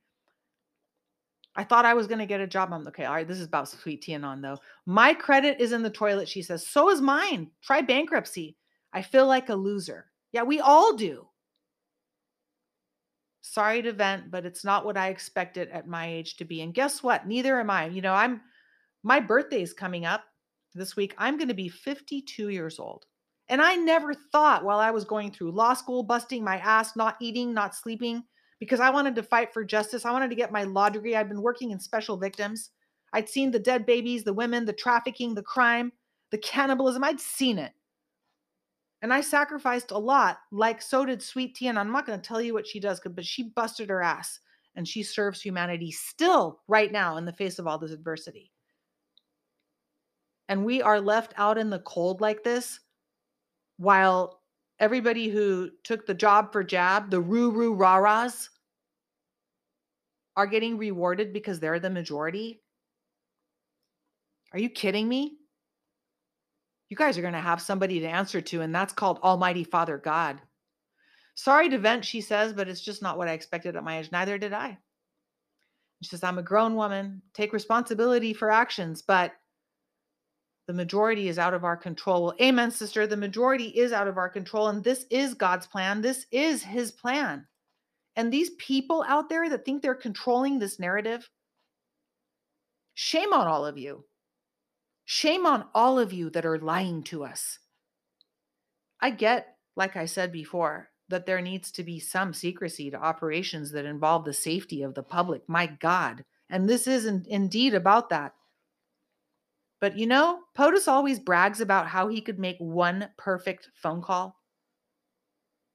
I 1.54 1.64
thought 1.64 1.84
I 1.84 1.94
was 1.94 2.06
going 2.06 2.18
to 2.18 2.26
get 2.26 2.40
a 2.40 2.46
job. 2.46 2.72
I'm 2.72 2.86
okay. 2.88 3.04
All 3.04 3.14
right. 3.14 3.28
This 3.28 3.38
is 3.38 3.46
about 3.46 3.68
sweet 3.68 4.02
tea 4.02 4.14
and 4.14 4.24
on 4.24 4.40
though. 4.40 4.58
My 4.86 5.14
credit 5.14 5.60
is 5.60 5.72
in 5.72 5.82
the 5.82 5.90
toilet. 5.90 6.28
She 6.28 6.42
says, 6.42 6.66
so 6.66 6.90
is 6.90 7.00
mine. 7.00 7.50
Try 7.62 7.82
bankruptcy. 7.82 8.56
I 8.92 9.02
feel 9.02 9.26
like 9.26 9.48
a 9.48 9.54
loser. 9.54 10.06
Yeah, 10.32 10.42
we 10.42 10.60
all 10.60 10.94
do. 10.96 11.26
Sorry 13.42 13.82
to 13.82 13.92
vent, 13.92 14.30
but 14.30 14.46
it's 14.46 14.64
not 14.64 14.84
what 14.84 14.96
I 14.96 15.08
expected 15.08 15.68
at 15.70 15.88
my 15.88 16.06
age 16.06 16.36
to 16.36 16.44
be. 16.44 16.62
And 16.62 16.72
guess 16.72 17.02
what? 17.02 17.26
Neither 17.26 17.58
am 17.58 17.70
I. 17.70 17.86
You 17.86 18.00
know, 18.00 18.14
I'm, 18.14 18.40
my 19.02 19.20
birthday 19.20 19.62
is 19.62 19.74
coming 19.74 20.06
up 20.06 20.24
this 20.74 20.96
week. 20.96 21.14
I'm 21.18 21.36
going 21.36 21.48
to 21.48 21.54
be 21.54 21.68
52 21.68 22.48
years 22.48 22.78
old. 22.78 23.04
And 23.52 23.60
I 23.60 23.76
never 23.76 24.14
thought 24.14 24.64
while 24.64 24.78
I 24.78 24.90
was 24.90 25.04
going 25.04 25.30
through 25.30 25.52
law 25.52 25.74
school, 25.74 26.02
busting 26.02 26.42
my 26.42 26.56
ass, 26.56 26.96
not 26.96 27.16
eating, 27.20 27.52
not 27.52 27.74
sleeping, 27.74 28.24
because 28.58 28.80
I 28.80 28.88
wanted 28.88 29.14
to 29.16 29.22
fight 29.22 29.52
for 29.52 29.62
justice. 29.62 30.06
I 30.06 30.10
wanted 30.10 30.30
to 30.30 30.36
get 30.36 30.50
my 30.50 30.62
law 30.62 30.88
degree. 30.88 31.14
I'd 31.14 31.28
been 31.28 31.42
working 31.42 31.70
in 31.70 31.78
special 31.78 32.16
victims. 32.16 32.70
I'd 33.12 33.28
seen 33.28 33.50
the 33.50 33.58
dead 33.58 33.84
babies, 33.84 34.24
the 34.24 34.32
women, 34.32 34.64
the 34.64 34.72
trafficking, 34.72 35.34
the 35.34 35.42
crime, 35.42 35.92
the 36.30 36.38
cannibalism. 36.38 37.04
I'd 37.04 37.20
seen 37.20 37.58
it. 37.58 37.72
And 39.02 39.12
I 39.12 39.20
sacrificed 39.20 39.90
a 39.90 39.98
lot, 39.98 40.38
like 40.50 40.80
so 40.80 41.04
did 41.04 41.20
Sweet 41.20 41.54
Tea. 41.54 41.66
And 41.66 41.78
I'm 41.78 41.92
not 41.92 42.06
going 42.06 42.18
to 42.18 42.26
tell 42.26 42.40
you 42.40 42.54
what 42.54 42.66
she 42.66 42.80
does, 42.80 43.02
but 43.04 43.26
she 43.26 43.52
busted 43.54 43.90
her 43.90 44.02
ass 44.02 44.40
and 44.76 44.88
she 44.88 45.02
serves 45.02 45.42
humanity 45.42 45.90
still 45.90 46.62
right 46.68 46.90
now 46.90 47.18
in 47.18 47.26
the 47.26 47.34
face 47.34 47.58
of 47.58 47.66
all 47.66 47.76
this 47.76 47.92
adversity. 47.92 48.50
And 50.48 50.64
we 50.64 50.80
are 50.80 51.02
left 51.02 51.34
out 51.36 51.58
in 51.58 51.68
the 51.68 51.80
cold 51.80 52.22
like 52.22 52.42
this 52.42 52.80
while 53.82 54.40
everybody 54.78 55.28
who 55.28 55.70
took 55.82 56.06
the 56.06 56.14
job 56.14 56.52
for 56.52 56.62
jab, 56.62 57.10
the 57.10 57.20
roo 57.20 57.50
roo 57.50 57.74
rah 57.74 57.96
rahs, 57.96 58.48
are 60.36 60.46
getting 60.46 60.78
rewarded 60.78 61.32
because 61.32 61.58
they're 61.58 61.80
the 61.80 61.90
majority? 61.90 62.62
Are 64.52 64.58
you 64.58 64.70
kidding 64.70 65.08
me? 65.08 65.36
You 66.90 66.96
guys 66.96 67.18
are 67.18 67.22
going 67.22 67.32
to 67.34 67.40
have 67.40 67.60
somebody 67.60 68.00
to 68.00 68.06
answer 68.06 68.40
to, 68.40 68.60
and 68.60 68.74
that's 68.74 68.92
called 68.92 69.18
Almighty 69.22 69.64
Father 69.64 69.98
God. 69.98 70.40
Sorry 71.34 71.68
to 71.70 71.78
vent, 71.78 72.04
she 72.04 72.20
says, 72.20 72.52
but 72.52 72.68
it's 72.68 72.82
just 72.82 73.02
not 73.02 73.18
what 73.18 73.28
I 73.28 73.32
expected 73.32 73.74
at 73.74 73.82
my 73.82 73.98
age. 73.98 74.12
Neither 74.12 74.38
did 74.38 74.52
I. 74.52 74.78
She 76.02 76.08
says, 76.08 76.22
I'm 76.22 76.38
a 76.38 76.42
grown 76.42 76.74
woman, 76.74 77.22
take 77.34 77.52
responsibility 77.52 78.32
for 78.32 78.50
actions, 78.50 79.02
but 79.02 79.32
the 80.66 80.72
majority 80.72 81.28
is 81.28 81.38
out 81.38 81.54
of 81.54 81.64
our 81.64 81.76
control. 81.76 82.24
Well, 82.24 82.34
amen, 82.40 82.70
sister. 82.70 83.06
The 83.06 83.16
majority 83.16 83.66
is 83.66 83.92
out 83.92 84.08
of 84.08 84.16
our 84.16 84.28
control, 84.28 84.68
and 84.68 84.84
this 84.84 85.06
is 85.10 85.34
God's 85.34 85.66
plan. 85.66 86.00
This 86.00 86.26
is 86.30 86.62
his 86.62 86.92
plan. 86.92 87.46
And 88.14 88.32
these 88.32 88.50
people 88.58 89.04
out 89.08 89.28
there 89.28 89.48
that 89.48 89.64
think 89.64 89.82
they're 89.82 89.94
controlling 89.94 90.58
this 90.58 90.78
narrative, 90.78 91.28
shame 92.94 93.32
on 93.32 93.48
all 93.48 93.66
of 93.66 93.78
you. 93.78 94.04
Shame 95.04 95.46
on 95.46 95.64
all 95.74 95.98
of 95.98 96.12
you 96.12 96.30
that 96.30 96.46
are 96.46 96.58
lying 96.58 97.02
to 97.04 97.24
us. 97.24 97.58
I 99.00 99.10
get, 99.10 99.56
like 99.74 99.96
I 99.96 100.04
said 100.04 100.30
before, 100.30 100.90
that 101.08 101.26
there 101.26 101.40
needs 101.40 101.72
to 101.72 101.82
be 101.82 101.98
some 101.98 102.32
secrecy 102.32 102.90
to 102.90 102.96
operations 102.96 103.72
that 103.72 103.84
involve 103.84 104.24
the 104.24 104.32
safety 104.32 104.82
of 104.82 104.94
the 104.94 105.02
public. 105.02 105.42
My 105.48 105.66
God. 105.66 106.24
And 106.48 106.68
this 106.68 106.86
is 106.86 107.04
in, 107.04 107.24
indeed 107.28 107.74
about 107.74 108.10
that. 108.10 108.34
But 109.82 109.98
you 109.98 110.06
know, 110.06 110.38
POTUS 110.56 110.86
always 110.86 111.18
brags 111.18 111.60
about 111.60 111.88
how 111.88 112.06
he 112.06 112.20
could 112.20 112.38
make 112.38 112.56
one 112.60 113.08
perfect 113.18 113.68
phone 113.74 114.00
call 114.00 114.36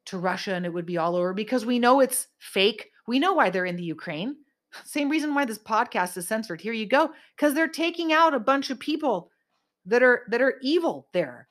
to 0.05 0.17
Russia 0.17 0.53
and 0.53 0.65
it 0.65 0.73
would 0.73 0.85
be 0.85 0.97
all 0.97 1.17
over 1.17 1.33
because 1.33 1.65
we 1.65 1.77
know 1.77 1.99
it's 1.99 2.27
fake. 2.39 2.89
We 3.05 3.19
know 3.19 3.33
why 3.33 3.49
they're 3.49 3.65
in 3.65 3.75
the 3.75 3.83
Ukraine. 3.83 4.37
Same 4.85 5.09
reason 5.09 5.35
why 5.35 5.43
this 5.43 5.57
podcast 5.57 6.15
is 6.15 6.25
censored. 6.25 6.61
Here 6.61 6.71
you 6.71 6.85
go. 6.85 7.11
Because 7.35 7.53
they're 7.53 7.67
taking 7.67 8.13
out 8.13 8.33
a 8.33 8.39
bunch 8.39 8.69
of 8.69 8.79
people 8.79 9.29
that 9.85 10.01
are 10.01 10.23
that 10.29 10.41
are 10.41 10.55
evil 10.61 11.09
there. 11.11 11.49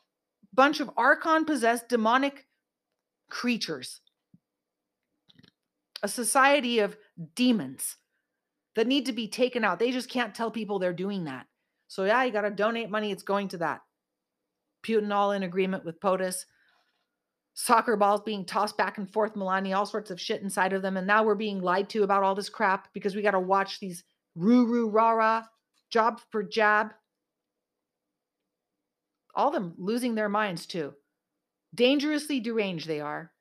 Bunch 0.54 0.80
of 0.80 0.90
archon 0.96 1.44
possessed 1.44 1.90
demonic 1.90 2.46
creatures. 3.28 4.00
A 6.02 6.08
society 6.08 6.78
of 6.78 6.96
demons 7.34 7.96
that 8.76 8.86
need 8.86 9.04
to 9.04 9.12
be 9.12 9.28
taken 9.28 9.62
out. 9.62 9.78
They 9.78 9.92
just 9.92 10.08
can't 10.08 10.34
tell 10.34 10.50
people 10.50 10.78
they're 10.78 10.94
doing 10.94 11.24
that. 11.24 11.46
So 11.88 12.04
yeah, 12.04 12.24
you 12.24 12.32
got 12.32 12.42
to 12.42 12.50
donate 12.50 12.90
money. 12.90 13.10
It's 13.10 13.22
going 13.22 13.48
to 13.48 13.58
that. 13.58 13.80
Putin 14.86 15.12
all 15.12 15.32
in 15.32 15.42
agreement 15.42 15.84
with 15.84 16.00
POTUS 16.00 16.44
soccer 17.56 17.96
balls 17.96 18.20
being 18.20 18.44
tossed 18.44 18.76
back 18.76 18.98
and 18.98 19.10
forth, 19.10 19.34
Melania, 19.34 19.76
all 19.76 19.86
sorts 19.86 20.10
of 20.10 20.20
shit 20.20 20.42
inside 20.42 20.74
of 20.74 20.82
them. 20.82 20.96
And 20.96 21.06
now 21.06 21.24
we're 21.24 21.34
being 21.34 21.60
lied 21.60 21.88
to 21.90 22.02
about 22.02 22.22
all 22.22 22.34
this 22.34 22.50
crap 22.50 22.88
because 22.92 23.16
we 23.16 23.22
got 23.22 23.30
to 23.32 23.40
watch 23.40 23.80
these 23.80 24.04
roo 24.34 24.66
roo 24.66 24.88
rah 24.88 25.12
rah, 25.12 25.42
job 25.90 26.20
for 26.30 26.42
jab. 26.42 26.92
All 29.34 29.50
them 29.50 29.74
losing 29.78 30.14
their 30.14 30.28
minds 30.28 30.66
too. 30.66 30.94
Dangerously 31.74 32.40
deranged 32.40 32.86
they 32.86 33.00
are. 33.00 33.32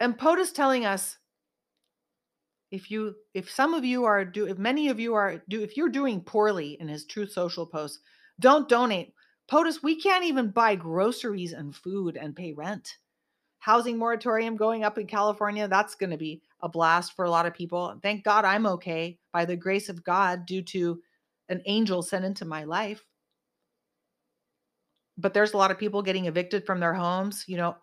And 0.00 0.18
POTUS 0.18 0.52
telling 0.52 0.86
us 0.86 1.18
if 2.70 2.90
you 2.90 3.14
if 3.34 3.50
some 3.50 3.74
of 3.74 3.84
you 3.84 4.04
are 4.04 4.24
do 4.24 4.46
if 4.46 4.58
many 4.58 4.88
of 4.88 5.00
you 5.00 5.14
are 5.14 5.42
do 5.48 5.62
if 5.62 5.76
you're 5.76 5.88
doing 5.88 6.20
poorly 6.20 6.76
in 6.80 6.88
his 6.88 7.06
Truth 7.06 7.32
Social 7.32 7.66
posts, 7.66 8.00
don't 8.40 8.68
donate. 8.68 9.14
POTUS, 9.50 9.82
we 9.82 9.98
can't 9.98 10.24
even 10.24 10.50
buy 10.50 10.74
groceries 10.74 11.52
and 11.54 11.74
food 11.74 12.16
and 12.16 12.36
pay 12.36 12.52
rent 12.52 12.98
housing 13.58 13.98
moratorium 13.98 14.56
going 14.56 14.84
up 14.84 14.98
in 14.98 15.06
California, 15.06 15.68
that's 15.68 15.94
going 15.94 16.10
to 16.10 16.16
be 16.16 16.40
a 16.62 16.68
blast 16.68 17.14
for 17.14 17.24
a 17.24 17.30
lot 17.30 17.46
of 17.46 17.54
people. 17.54 17.98
Thank 18.02 18.24
God 18.24 18.44
I'm 18.44 18.66
okay 18.66 19.18
by 19.32 19.44
the 19.44 19.56
grace 19.56 19.88
of 19.88 20.04
God 20.04 20.46
due 20.46 20.62
to 20.62 21.00
an 21.48 21.62
angel 21.66 22.02
sent 22.02 22.24
into 22.24 22.44
my 22.44 22.64
life. 22.64 23.04
But 25.16 25.34
there's 25.34 25.52
a 25.52 25.56
lot 25.56 25.70
of 25.70 25.78
people 25.78 26.02
getting 26.02 26.26
evicted 26.26 26.64
from 26.64 26.78
their 26.78 26.94
homes, 26.94 27.44
you 27.48 27.56
know, 27.56 27.76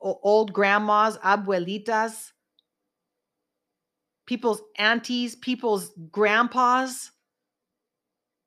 old 0.00 0.52
grandmas, 0.52 1.16
abuelitas, 1.18 2.32
people's 4.26 4.62
aunties, 4.78 5.36
people's 5.36 5.92
grandpas, 6.10 7.10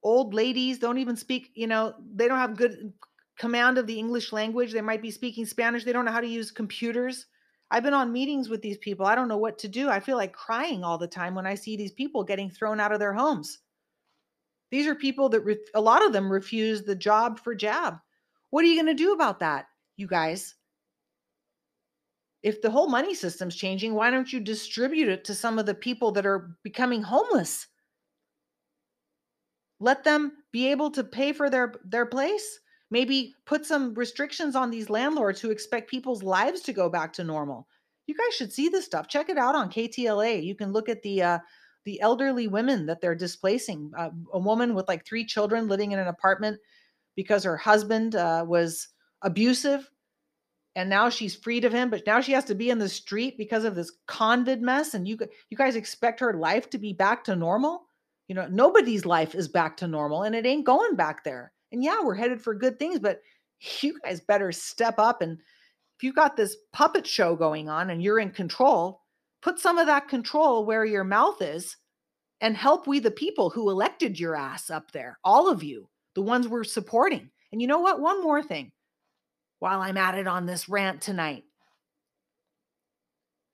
old 0.03 0.33
ladies 0.33 0.79
don't 0.79 0.97
even 0.97 1.15
speak, 1.15 1.51
you 1.55 1.67
know, 1.67 1.93
they 2.15 2.27
don't 2.27 2.39
have 2.39 2.55
good 2.55 2.93
command 3.37 3.77
of 3.77 3.87
the 3.87 3.97
English 3.97 4.31
language. 4.31 4.73
They 4.73 4.81
might 4.81 5.01
be 5.01 5.11
speaking 5.11 5.45
Spanish. 5.45 5.83
They 5.83 5.93
don't 5.93 6.05
know 6.05 6.11
how 6.11 6.21
to 6.21 6.27
use 6.27 6.51
computers. 6.51 7.25
I've 7.69 7.83
been 7.83 7.93
on 7.93 8.13
meetings 8.13 8.49
with 8.49 8.61
these 8.61 8.77
people. 8.77 9.05
I 9.05 9.15
don't 9.15 9.27
know 9.27 9.37
what 9.37 9.59
to 9.59 9.67
do. 9.67 9.89
I 9.89 9.99
feel 9.99 10.17
like 10.17 10.33
crying 10.33 10.83
all 10.83 10.97
the 10.97 11.07
time 11.07 11.35
when 11.35 11.45
I 11.45 11.55
see 11.55 11.75
these 11.75 11.91
people 11.91 12.23
getting 12.23 12.49
thrown 12.49 12.79
out 12.79 12.93
of 12.93 12.99
their 12.99 13.13
homes. 13.13 13.59
These 14.71 14.87
are 14.87 14.95
people 14.95 15.29
that 15.29 15.41
re- 15.41 15.57
a 15.75 15.81
lot 15.81 16.05
of 16.05 16.13
them 16.13 16.31
refuse 16.31 16.83
the 16.83 16.95
job 16.95 17.39
for 17.39 17.55
jab. 17.55 17.97
What 18.49 18.63
are 18.63 18.67
you 18.67 18.81
going 18.81 18.95
to 18.95 19.03
do 19.03 19.13
about 19.13 19.39
that, 19.39 19.65
you 19.97 20.07
guys? 20.07 20.55
If 22.47 22.61
the 22.61 22.71
whole 22.71 22.87
money 22.87 23.13
system's 23.13 23.55
changing, 23.55 23.93
why 23.93 24.09
don't 24.09 24.31
you 24.31 24.39
distribute 24.39 25.09
it 25.09 25.25
to 25.25 25.35
some 25.35 25.59
of 25.59 25.65
the 25.65 25.75
people 25.75 26.11
that 26.13 26.25
are 26.25 26.55
becoming 26.63 27.01
homeless? 27.01 27.67
Let 29.79 30.03
them 30.03 30.31
be 30.51 30.71
able 30.71 30.91
to 30.91 31.03
pay 31.03 31.33
for 31.33 31.49
their 31.49 31.73
their 31.83 32.05
place 32.05 32.59
Maybe 32.89 33.35
put 33.45 33.65
some 33.65 33.93
restrictions 33.95 34.55
on 34.55 34.71
these 34.71 34.89
landlords 34.89 35.41
who 35.41 35.51
expect 35.51 35.89
people's 35.89 36.23
lives 36.23 36.61
to 36.61 36.73
go 36.73 36.89
back 36.89 37.11
to 37.13 37.23
normal. 37.23 37.67
You 38.05 38.15
guys 38.15 38.33
should 38.33 38.53
see 38.53 38.69
this 38.69 38.85
stuff. 38.85 39.09
Check 39.09 39.27
it 39.27 39.37
out 39.37 39.55
on 39.55 39.69
KTLA. 39.69 40.43
You 40.43 40.55
can 40.55 40.71
look 40.71 40.87
at 40.87 41.01
the 41.01 41.21
uh, 41.21 41.39
the 41.83 41.99
elderly 41.99 42.47
women 42.47 42.85
that 42.85 43.01
they're 43.01 43.15
displacing. 43.15 43.91
Uh, 43.97 44.09
a 44.33 44.39
woman 44.39 44.73
with 44.73 44.87
like 44.87 45.05
three 45.05 45.25
children 45.25 45.67
living 45.67 45.91
in 45.91 45.99
an 45.99 46.07
apartment 46.07 46.59
because 47.15 47.43
her 47.43 47.57
husband 47.57 48.15
uh, 48.15 48.45
was 48.47 48.87
abusive, 49.21 49.89
and 50.77 50.91
now 50.91 51.09
she's 51.09 51.35
freed 51.35 51.65
of 51.65 51.73
him. 51.73 51.89
But 51.89 52.05
now 52.05 52.21
she 52.21 52.33
has 52.33 52.45
to 52.45 52.55
be 52.55 52.69
in 52.69 52.77
the 52.77 52.87
street 52.87 53.35
because 53.35 53.63
of 53.63 53.73
this 53.73 53.91
convid 54.07 54.61
mess. 54.61 54.93
And 54.93 55.07
you 55.07 55.17
you 55.49 55.57
guys 55.57 55.75
expect 55.75 56.19
her 56.19 56.35
life 56.35 56.69
to 56.69 56.77
be 56.77 56.93
back 56.93 57.23
to 57.23 57.35
normal? 57.35 57.87
You 58.27 58.35
know, 58.35 58.47
nobody's 58.47 59.03
life 59.03 59.33
is 59.33 59.47
back 59.47 59.77
to 59.77 59.87
normal, 59.87 60.21
and 60.21 60.35
it 60.35 60.45
ain't 60.45 60.67
going 60.67 60.95
back 60.95 61.23
there. 61.23 61.51
And 61.71 61.83
yeah, 61.83 62.01
we're 62.03 62.13
headed 62.13 62.41
for 62.41 62.53
good 62.53 62.77
things, 62.77 62.99
but 62.99 63.21
you 63.81 63.99
guys 64.03 64.21
better 64.21 64.51
step 64.51 64.99
up. 64.99 65.23
And 65.23 65.39
if 65.39 66.03
you've 66.03 66.15
got 66.15 66.37
this 66.37 66.55
puppet 66.71 67.07
show 67.07 67.35
going 67.35 67.69
on 67.69 67.89
and 67.89 68.03
you're 68.03 68.19
in 68.19 68.29
control, 68.29 69.01
put 69.41 69.57
some 69.57 69.79
of 69.79 69.87
that 69.87 70.07
control 70.07 70.63
where 70.63 70.85
your 70.85 71.03
mouth 71.03 71.41
is 71.41 71.75
and 72.39 72.55
help 72.55 72.85
we 72.85 72.99
the 72.99 73.09
people 73.09 73.49
who 73.49 73.71
elected 73.71 74.19
your 74.19 74.35
ass 74.35 74.69
up 74.69 74.91
there, 74.91 75.17
all 75.23 75.49
of 75.49 75.63
you, 75.63 75.89
the 76.13 76.21
ones 76.21 76.47
we're 76.47 76.63
supporting. 76.63 77.31
And 77.51 77.61
you 77.61 77.67
know 77.67 77.79
what? 77.79 77.99
One 77.99 78.21
more 78.21 78.43
thing 78.43 78.71
while 79.59 79.81
I'm 79.81 79.97
at 79.97 80.15
it 80.15 80.27
on 80.27 80.45
this 80.45 80.69
rant 80.69 81.01
tonight. 81.01 81.43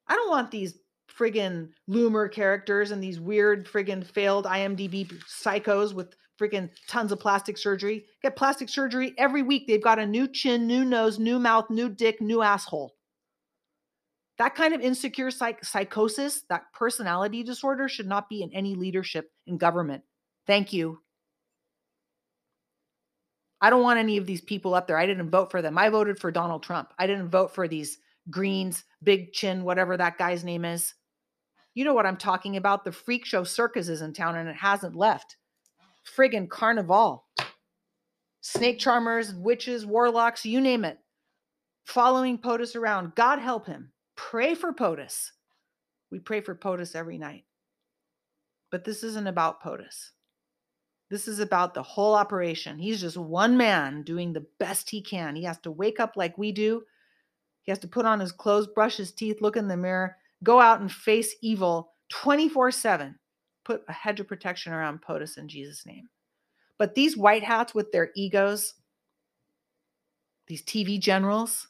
I 0.07 0.15
don't 0.15 0.29
want 0.29 0.51
these 0.51 0.77
friggin' 1.17 1.69
Loomer 1.89 2.31
characters 2.31 2.91
and 2.91 3.03
these 3.03 3.19
weird 3.19 3.67
friggin' 3.67 4.05
failed 4.05 4.45
IMDb 4.45 5.07
psychos 5.25 5.93
with 5.93 6.15
friggin' 6.39 6.69
tons 6.87 7.11
of 7.11 7.19
plastic 7.19 7.57
surgery. 7.57 8.05
Get 8.21 8.35
plastic 8.35 8.69
surgery 8.69 9.13
every 9.17 9.43
week. 9.43 9.67
They've 9.67 9.83
got 9.83 9.99
a 9.99 10.05
new 10.05 10.27
chin, 10.27 10.67
new 10.67 10.83
nose, 10.83 11.19
new 11.19 11.39
mouth, 11.39 11.69
new 11.69 11.89
dick, 11.89 12.21
new 12.21 12.41
asshole. 12.41 12.95
That 14.39 14.55
kind 14.55 14.73
of 14.73 14.81
insecure 14.81 15.29
psych- 15.29 15.63
psychosis, 15.63 16.43
that 16.49 16.73
personality 16.73 17.43
disorder 17.43 17.87
should 17.87 18.07
not 18.07 18.29
be 18.29 18.41
in 18.41 18.51
any 18.51 18.75
leadership 18.75 19.31
in 19.45 19.57
government. 19.57 20.03
Thank 20.47 20.73
you. 20.73 20.99
I 23.63 23.69
don't 23.69 23.81
want 23.81 23.97
any 23.97 24.17
of 24.17 24.25
these 24.25 24.41
people 24.41 24.75
up 24.75 24.87
there. 24.87 24.97
I 24.97 25.05
didn't 25.05 25.29
vote 25.29 25.49
for 25.49 25.61
them. 25.61 25.77
I 25.77 25.87
voted 25.87 26.19
for 26.19 26.31
Donald 26.31 26.63
Trump. 26.63 26.93
I 26.99 27.07
didn't 27.07 27.29
vote 27.29 27.55
for 27.55 27.65
these 27.65 27.97
Greens, 28.29 28.83
Big 29.01 29.31
Chin, 29.31 29.63
whatever 29.63 29.95
that 29.95 30.17
guy's 30.17 30.43
name 30.43 30.65
is. 30.65 30.93
You 31.73 31.85
know 31.85 31.93
what 31.93 32.05
I'm 32.05 32.17
talking 32.17 32.57
about. 32.57 32.83
The 32.83 32.91
freak 32.91 33.25
show 33.25 33.45
circus 33.45 33.87
is 33.87 34.01
in 34.01 34.11
town 34.11 34.35
and 34.35 34.49
it 34.49 34.57
hasn't 34.57 34.97
left 34.97 35.37
friggin' 36.05 36.49
carnival. 36.49 37.25
Snake 38.41 38.79
charmers, 38.79 39.33
witches, 39.33 39.85
warlocks, 39.85 40.45
you 40.45 40.59
name 40.59 40.83
it. 40.83 40.99
Following 41.85 42.37
POTUS 42.37 42.75
around. 42.75 43.15
God 43.15 43.39
help 43.39 43.65
him. 43.65 43.93
Pray 44.17 44.55
for 44.55 44.73
POTUS. 44.73 45.31
We 46.11 46.19
pray 46.19 46.41
for 46.41 46.53
POTUS 46.53 46.95
every 46.95 47.17
night. 47.17 47.45
But 48.71 48.83
this 48.83 49.03
isn't 49.03 49.27
about 49.27 49.63
POTUS. 49.63 50.11
This 51.09 51.27
is 51.27 51.39
about 51.39 51.73
the 51.73 51.83
whole 51.83 52.15
operation. 52.15 52.79
He's 52.79 53.01
just 53.01 53.17
one 53.17 53.55
man 53.57 54.03
doing 54.03 54.33
the 54.33 54.45
best 54.59 54.89
he 54.89 55.01
can. 55.01 55.35
He 55.35 55.43
has 55.43 55.59
to 55.59 55.71
wake 55.71 55.99
up 55.99 56.13
like 56.15 56.37
we 56.37 56.51
do. 56.51 56.83
He 57.63 57.71
has 57.71 57.79
to 57.79 57.87
put 57.87 58.05
on 58.05 58.19
his 58.19 58.31
clothes, 58.31 58.67
brush 58.67 58.97
his 58.97 59.11
teeth, 59.11 59.41
look 59.41 59.55
in 59.55 59.67
the 59.67 59.77
mirror, 59.77 60.17
go 60.43 60.59
out 60.59 60.81
and 60.81 60.91
face 60.91 61.35
evil 61.41 61.93
24 62.09 62.71
7 62.71 63.15
put 63.63 63.83
a 63.87 63.93
hedge 63.93 64.19
of 64.19 64.27
protection 64.27 64.73
around 64.73 65.01
POTUS 65.01 65.37
in 65.37 65.47
Jesus' 65.47 65.85
name. 65.85 66.09
But 66.77 66.95
these 66.95 67.15
white 67.15 67.43
hats 67.43 67.73
with 67.73 67.91
their 67.91 68.11
egos, 68.15 68.73
these 70.47 70.63
TV 70.63 70.99
generals, 70.99 71.67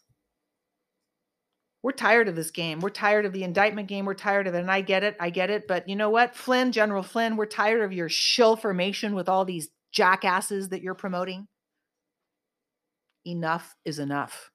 we're 1.83 1.91
tired 1.91 2.29
of 2.29 2.35
this 2.35 2.49
game. 2.49 2.79
We're 2.79 2.89
tired 2.89 3.25
of 3.25 3.33
the 3.33 3.43
indictment 3.43 3.89
game. 3.89 4.05
We're 4.05 4.13
tired 4.13 4.47
of 4.47 4.55
it. 4.55 4.59
And 4.59 4.71
I 4.71 4.79
get 4.79 5.03
it. 5.03 5.17
I 5.19 5.29
get 5.29 5.49
it. 5.49 5.67
But 5.67 5.87
you 5.89 5.97
know 5.97 6.09
what? 6.09 6.33
Flynn, 6.33 6.71
General 6.71 7.03
Flynn, 7.03 7.35
we're 7.35 7.45
tired 7.45 7.81
of 7.81 7.91
your 7.91 8.07
shill 8.07 8.55
formation 8.55 9.13
with 9.13 9.27
all 9.27 9.43
these 9.43 9.67
jackasses 9.91 10.69
that 10.69 10.81
you're 10.81 10.95
promoting. 10.95 11.47
Enough 13.25 13.75
is 13.83 13.99
enough. 13.99 14.49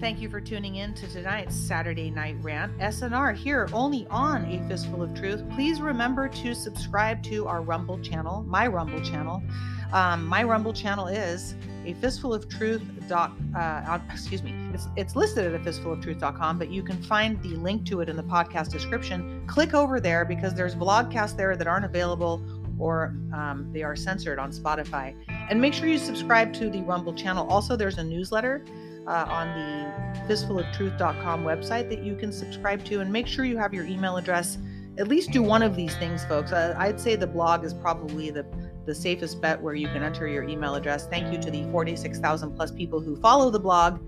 Thank 0.00 0.20
you 0.20 0.30
for 0.30 0.40
tuning 0.40 0.76
in 0.76 0.94
to 0.94 1.08
tonight's 1.08 1.56
Saturday 1.56 2.08
Night 2.08 2.36
Rant. 2.40 2.78
SNR 2.78 3.34
here 3.34 3.68
only 3.72 4.06
on 4.10 4.44
A 4.44 4.64
Fistful 4.68 5.02
of 5.02 5.12
Truth. 5.12 5.42
Please 5.50 5.80
remember 5.80 6.28
to 6.28 6.54
subscribe 6.54 7.20
to 7.24 7.48
our 7.48 7.62
Rumble 7.62 7.98
channel, 7.98 8.44
my 8.46 8.68
Rumble 8.68 9.00
channel. 9.00 9.42
Um, 9.92 10.24
my 10.24 10.44
Rumble 10.44 10.72
channel 10.72 11.08
is 11.08 11.56
a 11.84 11.94
fistful 11.94 12.32
of 12.32 12.48
truth 12.48 12.82
uh, 13.10 13.98
excuse 14.12 14.42
me 14.42 14.54
it's, 14.74 14.88
it's 14.96 15.16
listed 15.16 15.46
at 15.46 15.58
a 15.58 15.64
fistful 15.64 15.94
of 15.94 16.02
truth.com 16.02 16.58
but 16.58 16.70
you 16.70 16.82
can 16.82 17.02
find 17.02 17.42
the 17.42 17.56
link 17.56 17.86
to 17.86 18.02
it 18.02 18.10
in 18.10 18.16
the 18.16 18.22
podcast 18.22 18.70
description 18.70 19.42
click 19.46 19.72
over 19.72 19.98
there 19.98 20.26
because 20.26 20.54
there's 20.54 20.74
vlogcasts 20.74 21.34
there 21.34 21.56
that 21.56 21.66
aren't 21.66 21.86
available 21.86 22.42
or 22.78 23.14
um, 23.32 23.70
they 23.72 23.82
are 23.82 23.96
censored 23.96 24.38
on 24.38 24.52
spotify 24.52 25.14
and 25.48 25.58
make 25.58 25.72
sure 25.72 25.88
you 25.88 25.96
subscribe 25.96 26.52
to 26.52 26.68
the 26.68 26.82
rumble 26.82 27.14
channel 27.14 27.48
also 27.48 27.74
there's 27.74 27.96
a 27.96 28.04
newsletter 28.04 28.62
uh, 29.08 29.24
on 29.28 29.48
the 29.54 30.28
fistfuloftruth.com 30.28 31.42
website 31.42 31.88
that 31.88 32.04
you 32.04 32.14
can 32.14 32.30
subscribe 32.30 32.84
to 32.84 33.00
and 33.00 33.10
make 33.10 33.26
sure 33.26 33.44
you 33.44 33.56
have 33.56 33.72
your 33.72 33.86
email 33.86 34.18
address. 34.18 34.58
At 34.98 35.08
least 35.08 35.30
do 35.30 35.42
one 35.42 35.62
of 35.62 35.76
these 35.76 35.96
things, 35.96 36.24
folks. 36.26 36.52
Uh, 36.52 36.74
I'd 36.76 37.00
say 37.00 37.16
the 37.16 37.26
blog 37.26 37.64
is 37.64 37.72
probably 37.72 38.30
the, 38.30 38.44
the 38.84 38.94
safest 38.94 39.40
bet 39.40 39.60
where 39.60 39.74
you 39.74 39.86
can 39.88 40.02
enter 40.02 40.28
your 40.28 40.42
email 40.44 40.74
address. 40.74 41.06
Thank 41.06 41.32
you 41.32 41.40
to 41.40 41.50
the 41.50 41.64
46,000 41.70 42.54
plus 42.54 42.70
people 42.70 43.00
who 43.00 43.16
follow 43.16 43.48
the 43.48 43.60
blog. 43.60 44.00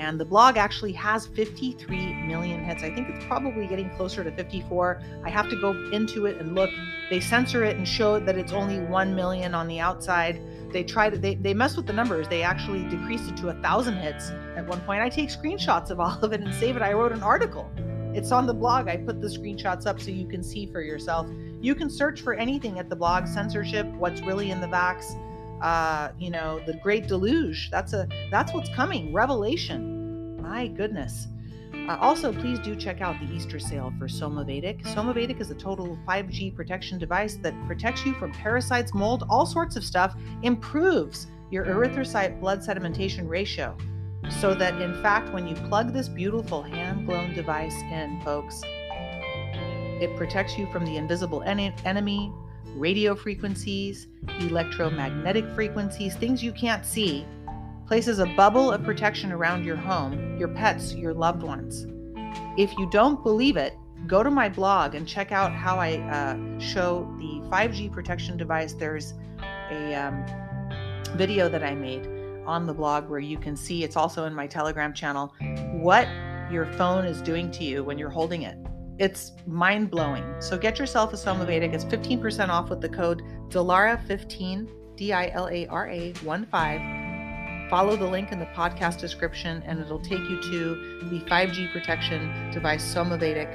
And 0.00 0.18
the 0.18 0.24
blog 0.24 0.56
actually 0.56 0.92
has 0.92 1.26
53 1.26 2.14
million 2.26 2.64
hits. 2.64 2.82
I 2.82 2.90
think 2.90 3.10
it's 3.10 3.22
probably 3.26 3.66
getting 3.66 3.90
closer 3.90 4.24
to 4.24 4.32
54. 4.32 5.02
I 5.26 5.28
have 5.28 5.50
to 5.50 5.60
go 5.60 5.72
into 5.92 6.24
it 6.24 6.38
and 6.38 6.54
look. 6.54 6.70
They 7.10 7.20
censor 7.20 7.64
it 7.64 7.76
and 7.76 7.86
show 7.86 8.18
that 8.18 8.38
it's 8.38 8.52
only 8.52 8.80
1 8.80 9.14
million 9.14 9.54
on 9.54 9.68
the 9.68 9.78
outside. 9.78 10.40
They 10.72 10.84
try 10.84 11.10
to 11.10 11.18
they, 11.18 11.34
they 11.34 11.52
mess 11.52 11.76
with 11.76 11.86
the 11.86 11.92
numbers. 11.92 12.28
They 12.28 12.42
actually 12.42 12.84
decreased 12.84 13.28
it 13.28 13.36
to 13.38 13.50
a 13.50 13.54
thousand 13.60 13.98
hits 13.98 14.30
at 14.56 14.66
one 14.66 14.80
point. 14.80 15.02
I 15.02 15.10
take 15.10 15.28
screenshots 15.28 15.90
of 15.90 16.00
all 16.00 16.18
of 16.22 16.32
it 16.32 16.40
and 16.40 16.54
save 16.54 16.76
it. 16.76 16.82
I 16.82 16.94
wrote 16.94 17.12
an 17.12 17.22
article. 17.22 17.70
It's 18.14 18.32
on 18.32 18.46
the 18.46 18.54
blog. 18.54 18.88
I 18.88 18.96
put 18.96 19.20
the 19.20 19.28
screenshots 19.28 19.86
up 19.86 20.00
so 20.00 20.10
you 20.10 20.26
can 20.26 20.42
see 20.42 20.64
for 20.64 20.80
yourself. 20.80 21.28
You 21.60 21.74
can 21.74 21.90
search 21.90 22.22
for 22.22 22.32
anything 22.32 22.78
at 22.78 22.88
the 22.88 22.96
blog. 22.96 23.26
Censorship 23.26 23.86
what's 23.96 24.22
really 24.22 24.50
in 24.50 24.62
the 24.62 24.66
vax 24.66 25.14
uh, 25.60 26.10
you 26.18 26.30
know 26.30 26.60
the 26.66 26.74
great 26.74 27.06
deluge 27.06 27.70
that's 27.70 27.92
a 27.92 28.08
that's 28.30 28.52
what's 28.52 28.68
coming 28.70 29.12
revelation 29.12 30.40
my 30.42 30.66
goodness 30.68 31.26
uh, 31.88 31.96
also, 32.00 32.32
please 32.32 32.58
do 32.58 32.76
check 32.76 33.00
out 33.00 33.18
the 33.20 33.32
Easter 33.34 33.58
sale 33.58 33.92
for 33.98 34.06
Somavedic. 34.06 34.82
Somavedic 34.94 35.40
is 35.40 35.50
a 35.50 35.54
total 35.54 35.98
5G 36.06 36.54
protection 36.54 36.98
device 36.98 37.36
that 37.36 37.54
protects 37.66 38.04
you 38.04 38.14
from 38.14 38.32
parasites, 38.32 38.94
mold, 38.94 39.24
all 39.28 39.46
sorts 39.46 39.76
of 39.76 39.84
stuff, 39.84 40.14
improves 40.42 41.28
your 41.50 41.64
erythrocyte 41.64 42.40
blood 42.40 42.60
sedimentation 42.60 43.28
ratio. 43.28 43.76
So 44.40 44.54
that, 44.54 44.80
in 44.80 45.00
fact, 45.02 45.32
when 45.32 45.48
you 45.48 45.54
plug 45.54 45.92
this 45.92 46.08
beautiful 46.08 46.62
hand 46.62 47.06
blown 47.06 47.34
device 47.34 47.74
in, 47.74 48.20
folks, 48.24 48.62
it 50.00 50.14
protects 50.16 50.56
you 50.56 50.70
from 50.72 50.84
the 50.84 50.96
invisible 50.96 51.42
en- 51.42 51.74
enemy, 51.84 52.32
radio 52.74 53.14
frequencies, 53.14 54.06
electromagnetic 54.40 55.46
frequencies, 55.54 56.14
things 56.16 56.42
you 56.42 56.52
can't 56.52 56.84
see, 56.84 57.26
places 57.86 58.18
a 58.18 58.26
bubble 58.26 58.70
of 58.70 58.84
protection 58.84 59.32
around 59.32 59.64
your 59.64 59.76
home, 59.76 60.38
your 60.38 60.48
pets, 60.48 60.94
your 60.94 61.12
loved 61.12 61.42
ones. 61.42 61.86
If 62.56 62.76
you 62.78 62.88
don't 62.90 63.22
believe 63.22 63.56
it, 63.56 63.74
go 64.06 64.22
to 64.22 64.30
my 64.30 64.48
blog 64.48 64.94
and 64.94 65.06
check 65.06 65.32
out 65.32 65.52
how 65.52 65.76
I 65.76 65.98
uh, 65.98 66.60
show 66.60 67.12
the 67.18 67.40
5G 67.50 67.92
protection 67.92 68.36
device. 68.36 68.72
There's 68.74 69.14
a 69.70 69.94
um, 69.94 70.24
video 71.16 71.48
that 71.48 71.64
I 71.64 71.74
made 71.74 72.06
on 72.46 72.66
the 72.66 72.74
blog 72.74 73.08
where 73.08 73.20
you 73.20 73.38
can 73.38 73.56
see 73.56 73.84
it's 73.84 73.96
also 73.96 74.24
in 74.24 74.34
my 74.34 74.46
Telegram 74.46 74.92
channel 74.92 75.34
what 75.72 76.08
your 76.50 76.66
phone 76.72 77.04
is 77.04 77.20
doing 77.22 77.50
to 77.52 77.64
you 77.64 77.84
when 77.84 77.98
you're 77.98 78.10
holding 78.10 78.42
it. 78.42 78.56
It's 79.00 79.32
mind 79.46 79.90
blowing. 79.90 80.22
So 80.40 80.58
get 80.58 80.78
yourself 80.78 81.14
a 81.14 81.16
Somavedic. 81.16 81.72
It's 81.72 81.86
15% 81.86 82.50
off 82.50 82.68
with 82.68 82.82
the 82.82 82.88
code 82.90 83.22
DILARA15, 83.48 84.68
D 84.94 85.14
I 85.14 85.28
L 85.28 85.48
A 85.48 85.66
R 85.68 85.88
A 85.88 86.12
1 86.12 86.46
5. 86.46 87.70
Follow 87.70 87.96
the 87.96 88.06
link 88.06 88.30
in 88.30 88.38
the 88.38 88.44
podcast 88.54 89.00
description 89.00 89.62
and 89.64 89.80
it'll 89.80 90.02
take 90.02 90.20
you 90.28 90.38
to 90.42 91.08
the 91.08 91.20
5G 91.30 91.72
protection 91.72 92.50
device 92.50 92.94
Somavedic. 92.94 93.48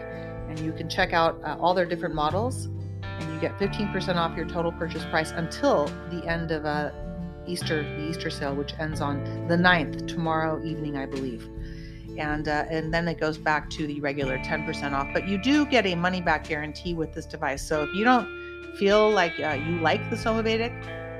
And 0.49 0.59
you 0.61 0.71
can 0.71 0.89
check 0.89 1.13
out 1.13 1.39
uh, 1.43 1.57
all 1.59 1.75
their 1.75 1.85
different 1.85 2.15
models 2.15 2.65
and 3.03 3.31
you 3.31 3.39
get 3.39 3.55
15% 3.59 4.15
off 4.15 4.35
your 4.35 4.47
total 4.47 4.71
purchase 4.71 5.05
price 5.11 5.29
until 5.29 5.85
the 6.09 6.25
end 6.27 6.49
of 6.49 6.65
uh, 6.65 6.89
Easter, 7.45 7.83
the 7.83 8.09
Easter 8.09 8.31
sale, 8.31 8.55
which 8.55 8.73
ends 8.79 8.99
on 8.99 9.23
the 9.47 9.55
9th, 9.55 10.07
tomorrow 10.07 10.59
evening, 10.65 10.97
I 10.97 11.05
believe. 11.05 11.47
And, 12.17 12.47
uh, 12.47 12.65
and 12.69 12.93
then 12.93 13.07
it 13.07 13.19
goes 13.19 13.37
back 13.37 13.69
to 13.71 13.87
the 13.87 13.99
regular 13.99 14.37
10% 14.39 14.93
off. 14.93 15.07
But 15.13 15.27
you 15.27 15.37
do 15.37 15.65
get 15.65 15.85
a 15.85 15.95
money 15.95 16.21
back 16.21 16.47
guarantee 16.47 16.93
with 16.93 17.13
this 17.13 17.25
device. 17.25 17.65
So 17.65 17.83
if 17.83 17.93
you 17.93 18.03
don't 18.03 18.27
feel 18.77 19.09
like 19.09 19.39
uh, 19.39 19.57
you 19.65 19.79
like 19.79 20.09
the 20.09 20.15
Somavedic, 20.15 20.73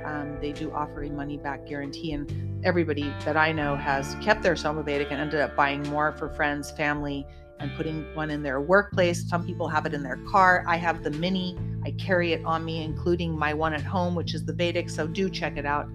um, 0.06 0.38
they 0.40 0.52
do 0.52 0.70
offer 0.72 1.02
a 1.02 1.10
money 1.10 1.36
back 1.36 1.66
guarantee. 1.66 2.12
And 2.12 2.64
everybody 2.64 3.12
that 3.24 3.36
I 3.36 3.52
know 3.52 3.76
has 3.76 4.14
kept 4.22 4.42
their 4.42 4.54
Somavedic 4.54 5.10
and 5.10 5.20
ended 5.20 5.40
up 5.40 5.56
buying 5.56 5.82
more 5.84 6.12
for 6.12 6.28
friends, 6.30 6.70
family, 6.70 7.26
and 7.58 7.74
putting 7.76 8.14
one 8.14 8.30
in 8.30 8.42
their 8.42 8.60
workplace. 8.60 9.28
Some 9.28 9.44
people 9.44 9.68
have 9.68 9.86
it 9.86 9.94
in 9.94 10.02
their 10.02 10.18
car. 10.30 10.64
I 10.66 10.76
have 10.76 11.02
the 11.02 11.10
mini. 11.10 11.58
I 11.84 11.92
carry 11.92 12.32
it 12.32 12.44
on 12.44 12.64
me, 12.64 12.82
including 12.82 13.36
my 13.36 13.54
one 13.54 13.72
at 13.72 13.82
home, 13.82 14.14
which 14.14 14.34
is 14.34 14.44
the 14.44 14.52
Vedic. 14.52 14.90
So 14.90 15.06
do 15.06 15.30
check 15.30 15.56
it 15.56 15.66
out. 15.66 15.88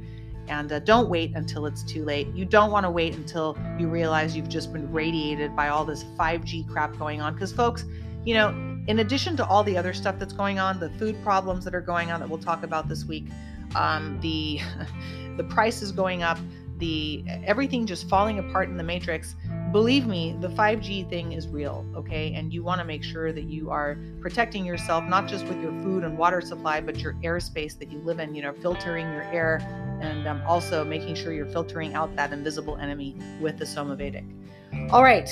And 0.48 0.72
uh, 0.72 0.80
don't 0.80 1.10
wait 1.10 1.34
until 1.36 1.66
it's 1.66 1.84
too 1.84 2.04
late. 2.04 2.28
You 2.34 2.46
don't 2.46 2.72
want 2.72 2.86
to 2.86 2.92
wait 2.92 3.16
until 3.16 3.58
you 3.78 3.88
realize 3.88 4.36
you've 4.36 4.50
just 4.50 4.74
been 4.74 4.92
radiated 4.92 5.56
by 5.56 5.70
all 5.70 5.86
this 5.86 6.04
5G 6.04 6.68
crap 6.70 6.98
going 6.98 7.22
on. 7.22 7.34
Because, 7.34 7.52
folks, 7.54 7.86
you 8.26 8.34
know, 8.34 8.50
in 8.88 9.00
addition 9.00 9.38
to 9.38 9.46
all 9.46 9.64
the 9.64 9.78
other 9.78 9.94
stuff 9.94 10.20
that's 10.20 10.34
going 10.34 10.60
on, 10.60 10.80
the 10.80 10.90
food 10.92 11.22
problems 11.24 11.64
that 11.66 11.76
are 11.76 11.82
going 11.82 12.12
on 12.12 12.20
that 12.20 12.30
we'll 12.30 12.40
talk 12.40 12.64
about 12.64 12.88
this 12.88 13.06
week, 13.06 13.26
um, 13.76 14.20
the 14.22 14.60
the 15.38 15.44
price 15.44 15.82
is 15.82 15.92
going 15.92 16.24
up, 16.24 16.38
the 16.78 17.24
everything 17.46 17.86
just 17.86 18.10
falling 18.10 18.40
apart 18.40 18.70
in 18.70 18.78
the 18.78 18.84
matrix 18.84 19.36
believe 19.72 20.06
me, 20.06 20.36
the 20.42 20.50
5G 20.50 21.10
thing 21.10 21.32
is 21.32 21.48
real, 21.48 21.86
okay? 21.96 22.34
And 22.34 22.54
you 22.54 22.64
want 22.64 22.80
to 22.80 22.86
make 22.86 23.04
sure 23.04 23.32
that 23.32 23.46
you 23.46 23.70
are 23.70 23.98
protecting 24.20 24.66
yourself, 24.66 25.06
not 25.06 25.28
just 25.28 25.46
with 25.46 25.62
your 25.62 25.72
food 25.82 26.04
and 26.04 26.18
water 26.18 26.42
supply, 26.42 26.82
but 26.82 27.00
your 27.00 27.14
airspace 27.24 27.78
that 27.80 27.90
you 27.90 28.00
live 28.00 28.20
in, 28.20 28.36
you 28.36 28.42
know, 28.42 28.54
filtering 28.54 29.12
your 29.14 29.24
air 29.24 29.60
and 30.02 30.28
um, 30.28 30.42
also 30.46 30.84
making 30.84 31.16
sure 31.16 31.32
you're 31.32 31.46
filtering 31.46 31.94
out 31.94 32.16
that 32.16 32.34
invisible 32.34 32.78
enemy 32.78 33.16
with 33.40 33.58
the 33.58 33.66
Somavedic. 33.66 34.26
All 34.92 35.04
right. 35.04 35.30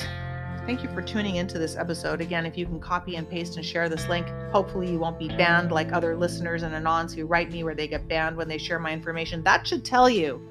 Thank 0.66 0.84
you 0.84 0.90
for 0.90 1.02
tuning 1.02 1.38
into 1.38 1.58
this 1.58 1.76
episode. 1.76 2.22
Again, 2.22 2.46
if 2.46 2.58
you 2.58 2.66
can 2.66 2.80
copy 2.80 3.16
and 3.16 3.28
paste 3.28 3.58
and 3.58 3.66
share 3.66 3.90
this 3.90 4.08
link, 4.08 4.28
hopefully 4.52 4.92
you 4.92 5.00
won't 5.00 5.18
be 5.18 5.28
banned 5.28 5.72
like 5.72 5.92
other 5.92 6.16
listeners 6.16 6.62
and 6.62 6.76
anons 6.76 7.14
who 7.14 7.26
write 7.26 7.52
me 7.52 7.64
where 7.64 7.74
they 7.74 7.88
get 7.88 8.08
banned 8.08 8.38
when 8.38 8.48
they 8.48 8.60
share 8.60 8.78
my 8.78 8.92
information. 8.92 9.42
That 9.44 9.66
should 9.66 9.84
tell 9.84 10.10
you 10.10 10.48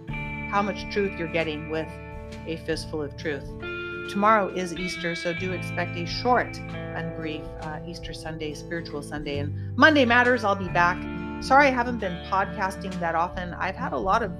how 0.51 0.61
much 0.63 0.93
truth 0.93 1.17
you're 1.19 1.33
getting 1.33 1.71
with 1.71 1.89
a 2.47 2.57
fistful 2.67 3.03
of 3.03 3.17
truth. 3.17 3.45
Tomorrow 4.11 4.49
is 4.49 4.75
Easter, 4.75 5.15
so 5.15 5.33
do 5.35 5.53
expect 5.53 5.97
a 5.97 6.07
short 6.07 6.59
and 6.59 7.15
brief 7.15 7.43
uh, 7.61 7.79
Easter 7.87 8.13
Sunday, 8.13 8.55
spiritual 8.55 9.03
Sunday. 9.03 9.39
And 9.39 9.77
Monday 9.77 10.05
Matters, 10.05 10.43
I'll 10.45 10.57
be 10.57 10.69
back. 10.69 10.97
Sorry 11.41 11.69
I 11.69 11.71
haven't 11.71 11.99
been 11.99 12.17
podcasting 12.29 12.99
that 12.99 13.15
often. 13.15 13.55
I've 13.55 13.77
had 13.77 13.93
a 13.93 13.97
lot 13.97 14.25
of 14.25 14.33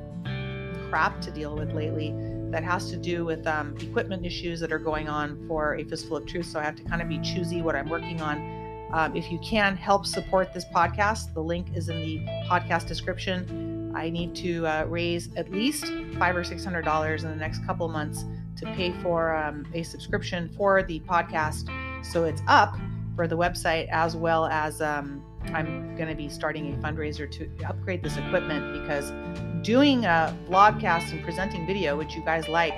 crap 0.91 1.21
to 1.21 1.31
deal 1.31 1.55
with 1.57 1.73
lately 1.73 2.13
that 2.51 2.65
has 2.65 2.91
to 2.91 2.97
do 2.97 3.25
with 3.25 3.47
um, 3.47 3.77
equipment 3.81 4.27
issues 4.27 4.59
that 4.61 4.73
are 4.73 4.81
going 4.81 5.09
on 5.09 5.47
for 5.47 5.77
a 5.77 5.85
fistful 5.85 6.17
of 6.17 6.27
truth. 6.27 6.47
So 6.47 6.59
I 6.59 6.65
have 6.65 6.75
to 6.75 6.83
kind 6.83 7.01
of 7.01 7.09
be 7.09 7.21
choosy 7.21 7.63
what 7.63 7.77
I'm 7.77 7.89
working 7.89 8.21
on. 8.21 8.89
Um, 8.93 9.15
if 9.17 9.31
you 9.31 9.39
can 9.39 9.77
help 9.77 10.07
support 10.07 10.53
this 10.53 10.65
podcast, 10.75 11.33
the 11.35 11.41
link 11.41 11.69
is 11.75 11.89
in 11.89 12.01
the 12.01 12.19
podcast 12.49 12.89
description. 12.89 13.93
I 13.95 14.11
need 14.11 14.35
to 14.37 14.67
uh, 14.67 14.85
raise 14.89 15.35
at 15.37 15.53
least 15.53 15.93
five 16.19 16.37
or 16.37 16.43
six 16.43 16.65
hundred 16.65 16.85
dollars 16.85 17.23
in 17.23 17.31
the 17.31 17.37
next 17.37 17.65
couple 17.65 17.89
months 17.89 18.25
to 18.57 18.67
pay 18.75 18.93
for 19.03 19.37
um, 19.37 19.67
a 19.73 19.85
subscription 19.85 20.51
for 20.57 20.83
the 20.83 20.99
podcast. 21.01 21.71
So 22.05 22.25
it's 22.25 22.43
up 22.49 22.77
for 23.15 23.29
the 23.29 23.37
website 23.37 23.89
as 23.91 24.17
well 24.17 24.47
as 24.47 24.81
um, 24.83 25.23
I'm 25.47 25.97
going 25.97 26.09
to 26.09 26.15
be 26.15 26.29
starting 26.29 26.75
a 26.75 26.77
fundraiser 26.79 27.31
to 27.31 27.49
upgrade 27.67 28.03
this 28.03 28.17
equipment 28.17 28.83
because 28.83 29.13
doing 29.65 30.05
a 30.05 30.37
blogcast 30.49 31.13
and 31.13 31.23
presenting 31.23 31.67
video, 31.67 31.97
which 31.97 32.15
you 32.15 32.23
guys 32.25 32.49
like, 32.49 32.75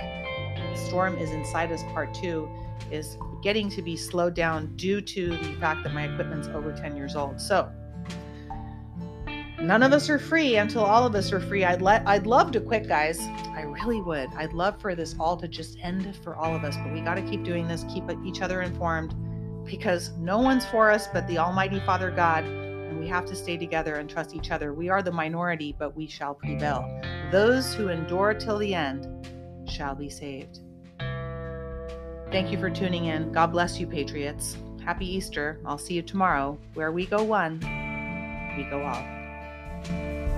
Storm 0.75 1.17
is 1.17 1.31
Inside 1.31 1.71
Us 1.71 1.83
Part 1.93 2.13
2, 2.13 2.49
is 2.91 3.17
getting 3.41 3.69
to 3.69 3.81
be 3.81 3.95
slowed 3.95 4.33
down 4.33 4.75
due 4.75 5.01
to 5.01 5.29
the 5.29 5.53
fact 5.59 5.83
that 5.83 5.93
my 5.93 6.05
equipment's 6.05 6.47
over 6.49 6.71
10 6.71 6.95
years 6.95 7.15
old. 7.15 7.39
So 7.39 7.71
none 9.59 9.83
of 9.83 9.93
us 9.93 10.09
are 10.09 10.19
free 10.19 10.57
until 10.57 10.83
all 10.83 11.05
of 11.05 11.15
us 11.15 11.31
are 11.31 11.39
free. 11.39 11.63
I'd 11.63 11.81
let 11.81 12.07
I'd 12.07 12.25
love 12.25 12.51
to 12.51 12.61
quit, 12.61 12.87
guys. 12.87 13.19
I 13.53 13.63
really 13.63 14.01
would. 14.01 14.29
I'd 14.35 14.53
love 14.53 14.79
for 14.81 14.95
this 14.95 15.15
all 15.19 15.37
to 15.37 15.47
just 15.47 15.77
end 15.81 16.15
for 16.23 16.35
all 16.35 16.55
of 16.55 16.63
us, 16.63 16.75
but 16.77 16.91
we 16.93 17.01
got 17.01 17.15
to 17.15 17.21
keep 17.21 17.43
doing 17.43 17.67
this, 17.67 17.85
keep 17.93 18.03
each 18.25 18.41
other 18.41 18.61
informed 18.61 19.15
because 19.71 20.11
no 20.17 20.37
one's 20.37 20.65
for 20.65 20.91
us 20.91 21.07
but 21.07 21.25
the 21.27 21.37
Almighty 21.37 21.79
Father 21.79 22.11
God, 22.11 22.43
and 22.43 22.99
we 22.99 23.07
have 23.07 23.25
to 23.25 23.35
stay 23.35 23.55
together 23.55 23.95
and 23.95 24.09
trust 24.09 24.35
each 24.35 24.51
other. 24.51 24.73
We 24.73 24.89
are 24.89 25.01
the 25.01 25.13
minority, 25.13 25.73
but 25.79 25.95
we 25.95 26.07
shall 26.07 26.35
prevail. 26.35 26.85
Those 27.31 27.73
who 27.73 27.87
endure 27.87 28.33
till 28.33 28.57
the 28.57 28.75
end 28.75 29.07
shall 29.67 29.95
be 29.95 30.09
saved. 30.09 30.59
Thank 32.31 32.51
you 32.51 32.59
for 32.59 32.69
tuning 32.69 33.05
in. 33.05 33.31
God 33.31 33.47
bless 33.47 33.79
you, 33.79 33.87
Patriots. 33.87 34.57
Happy 34.83 35.05
Easter. 35.05 35.59
I'll 35.65 35.77
see 35.77 35.93
you 35.93 36.01
tomorrow. 36.01 36.57
Where 36.73 36.91
we 36.91 37.05
go 37.05 37.23
one, 37.23 37.59
we 38.57 38.63
go 38.69 38.83
all. 38.83 40.30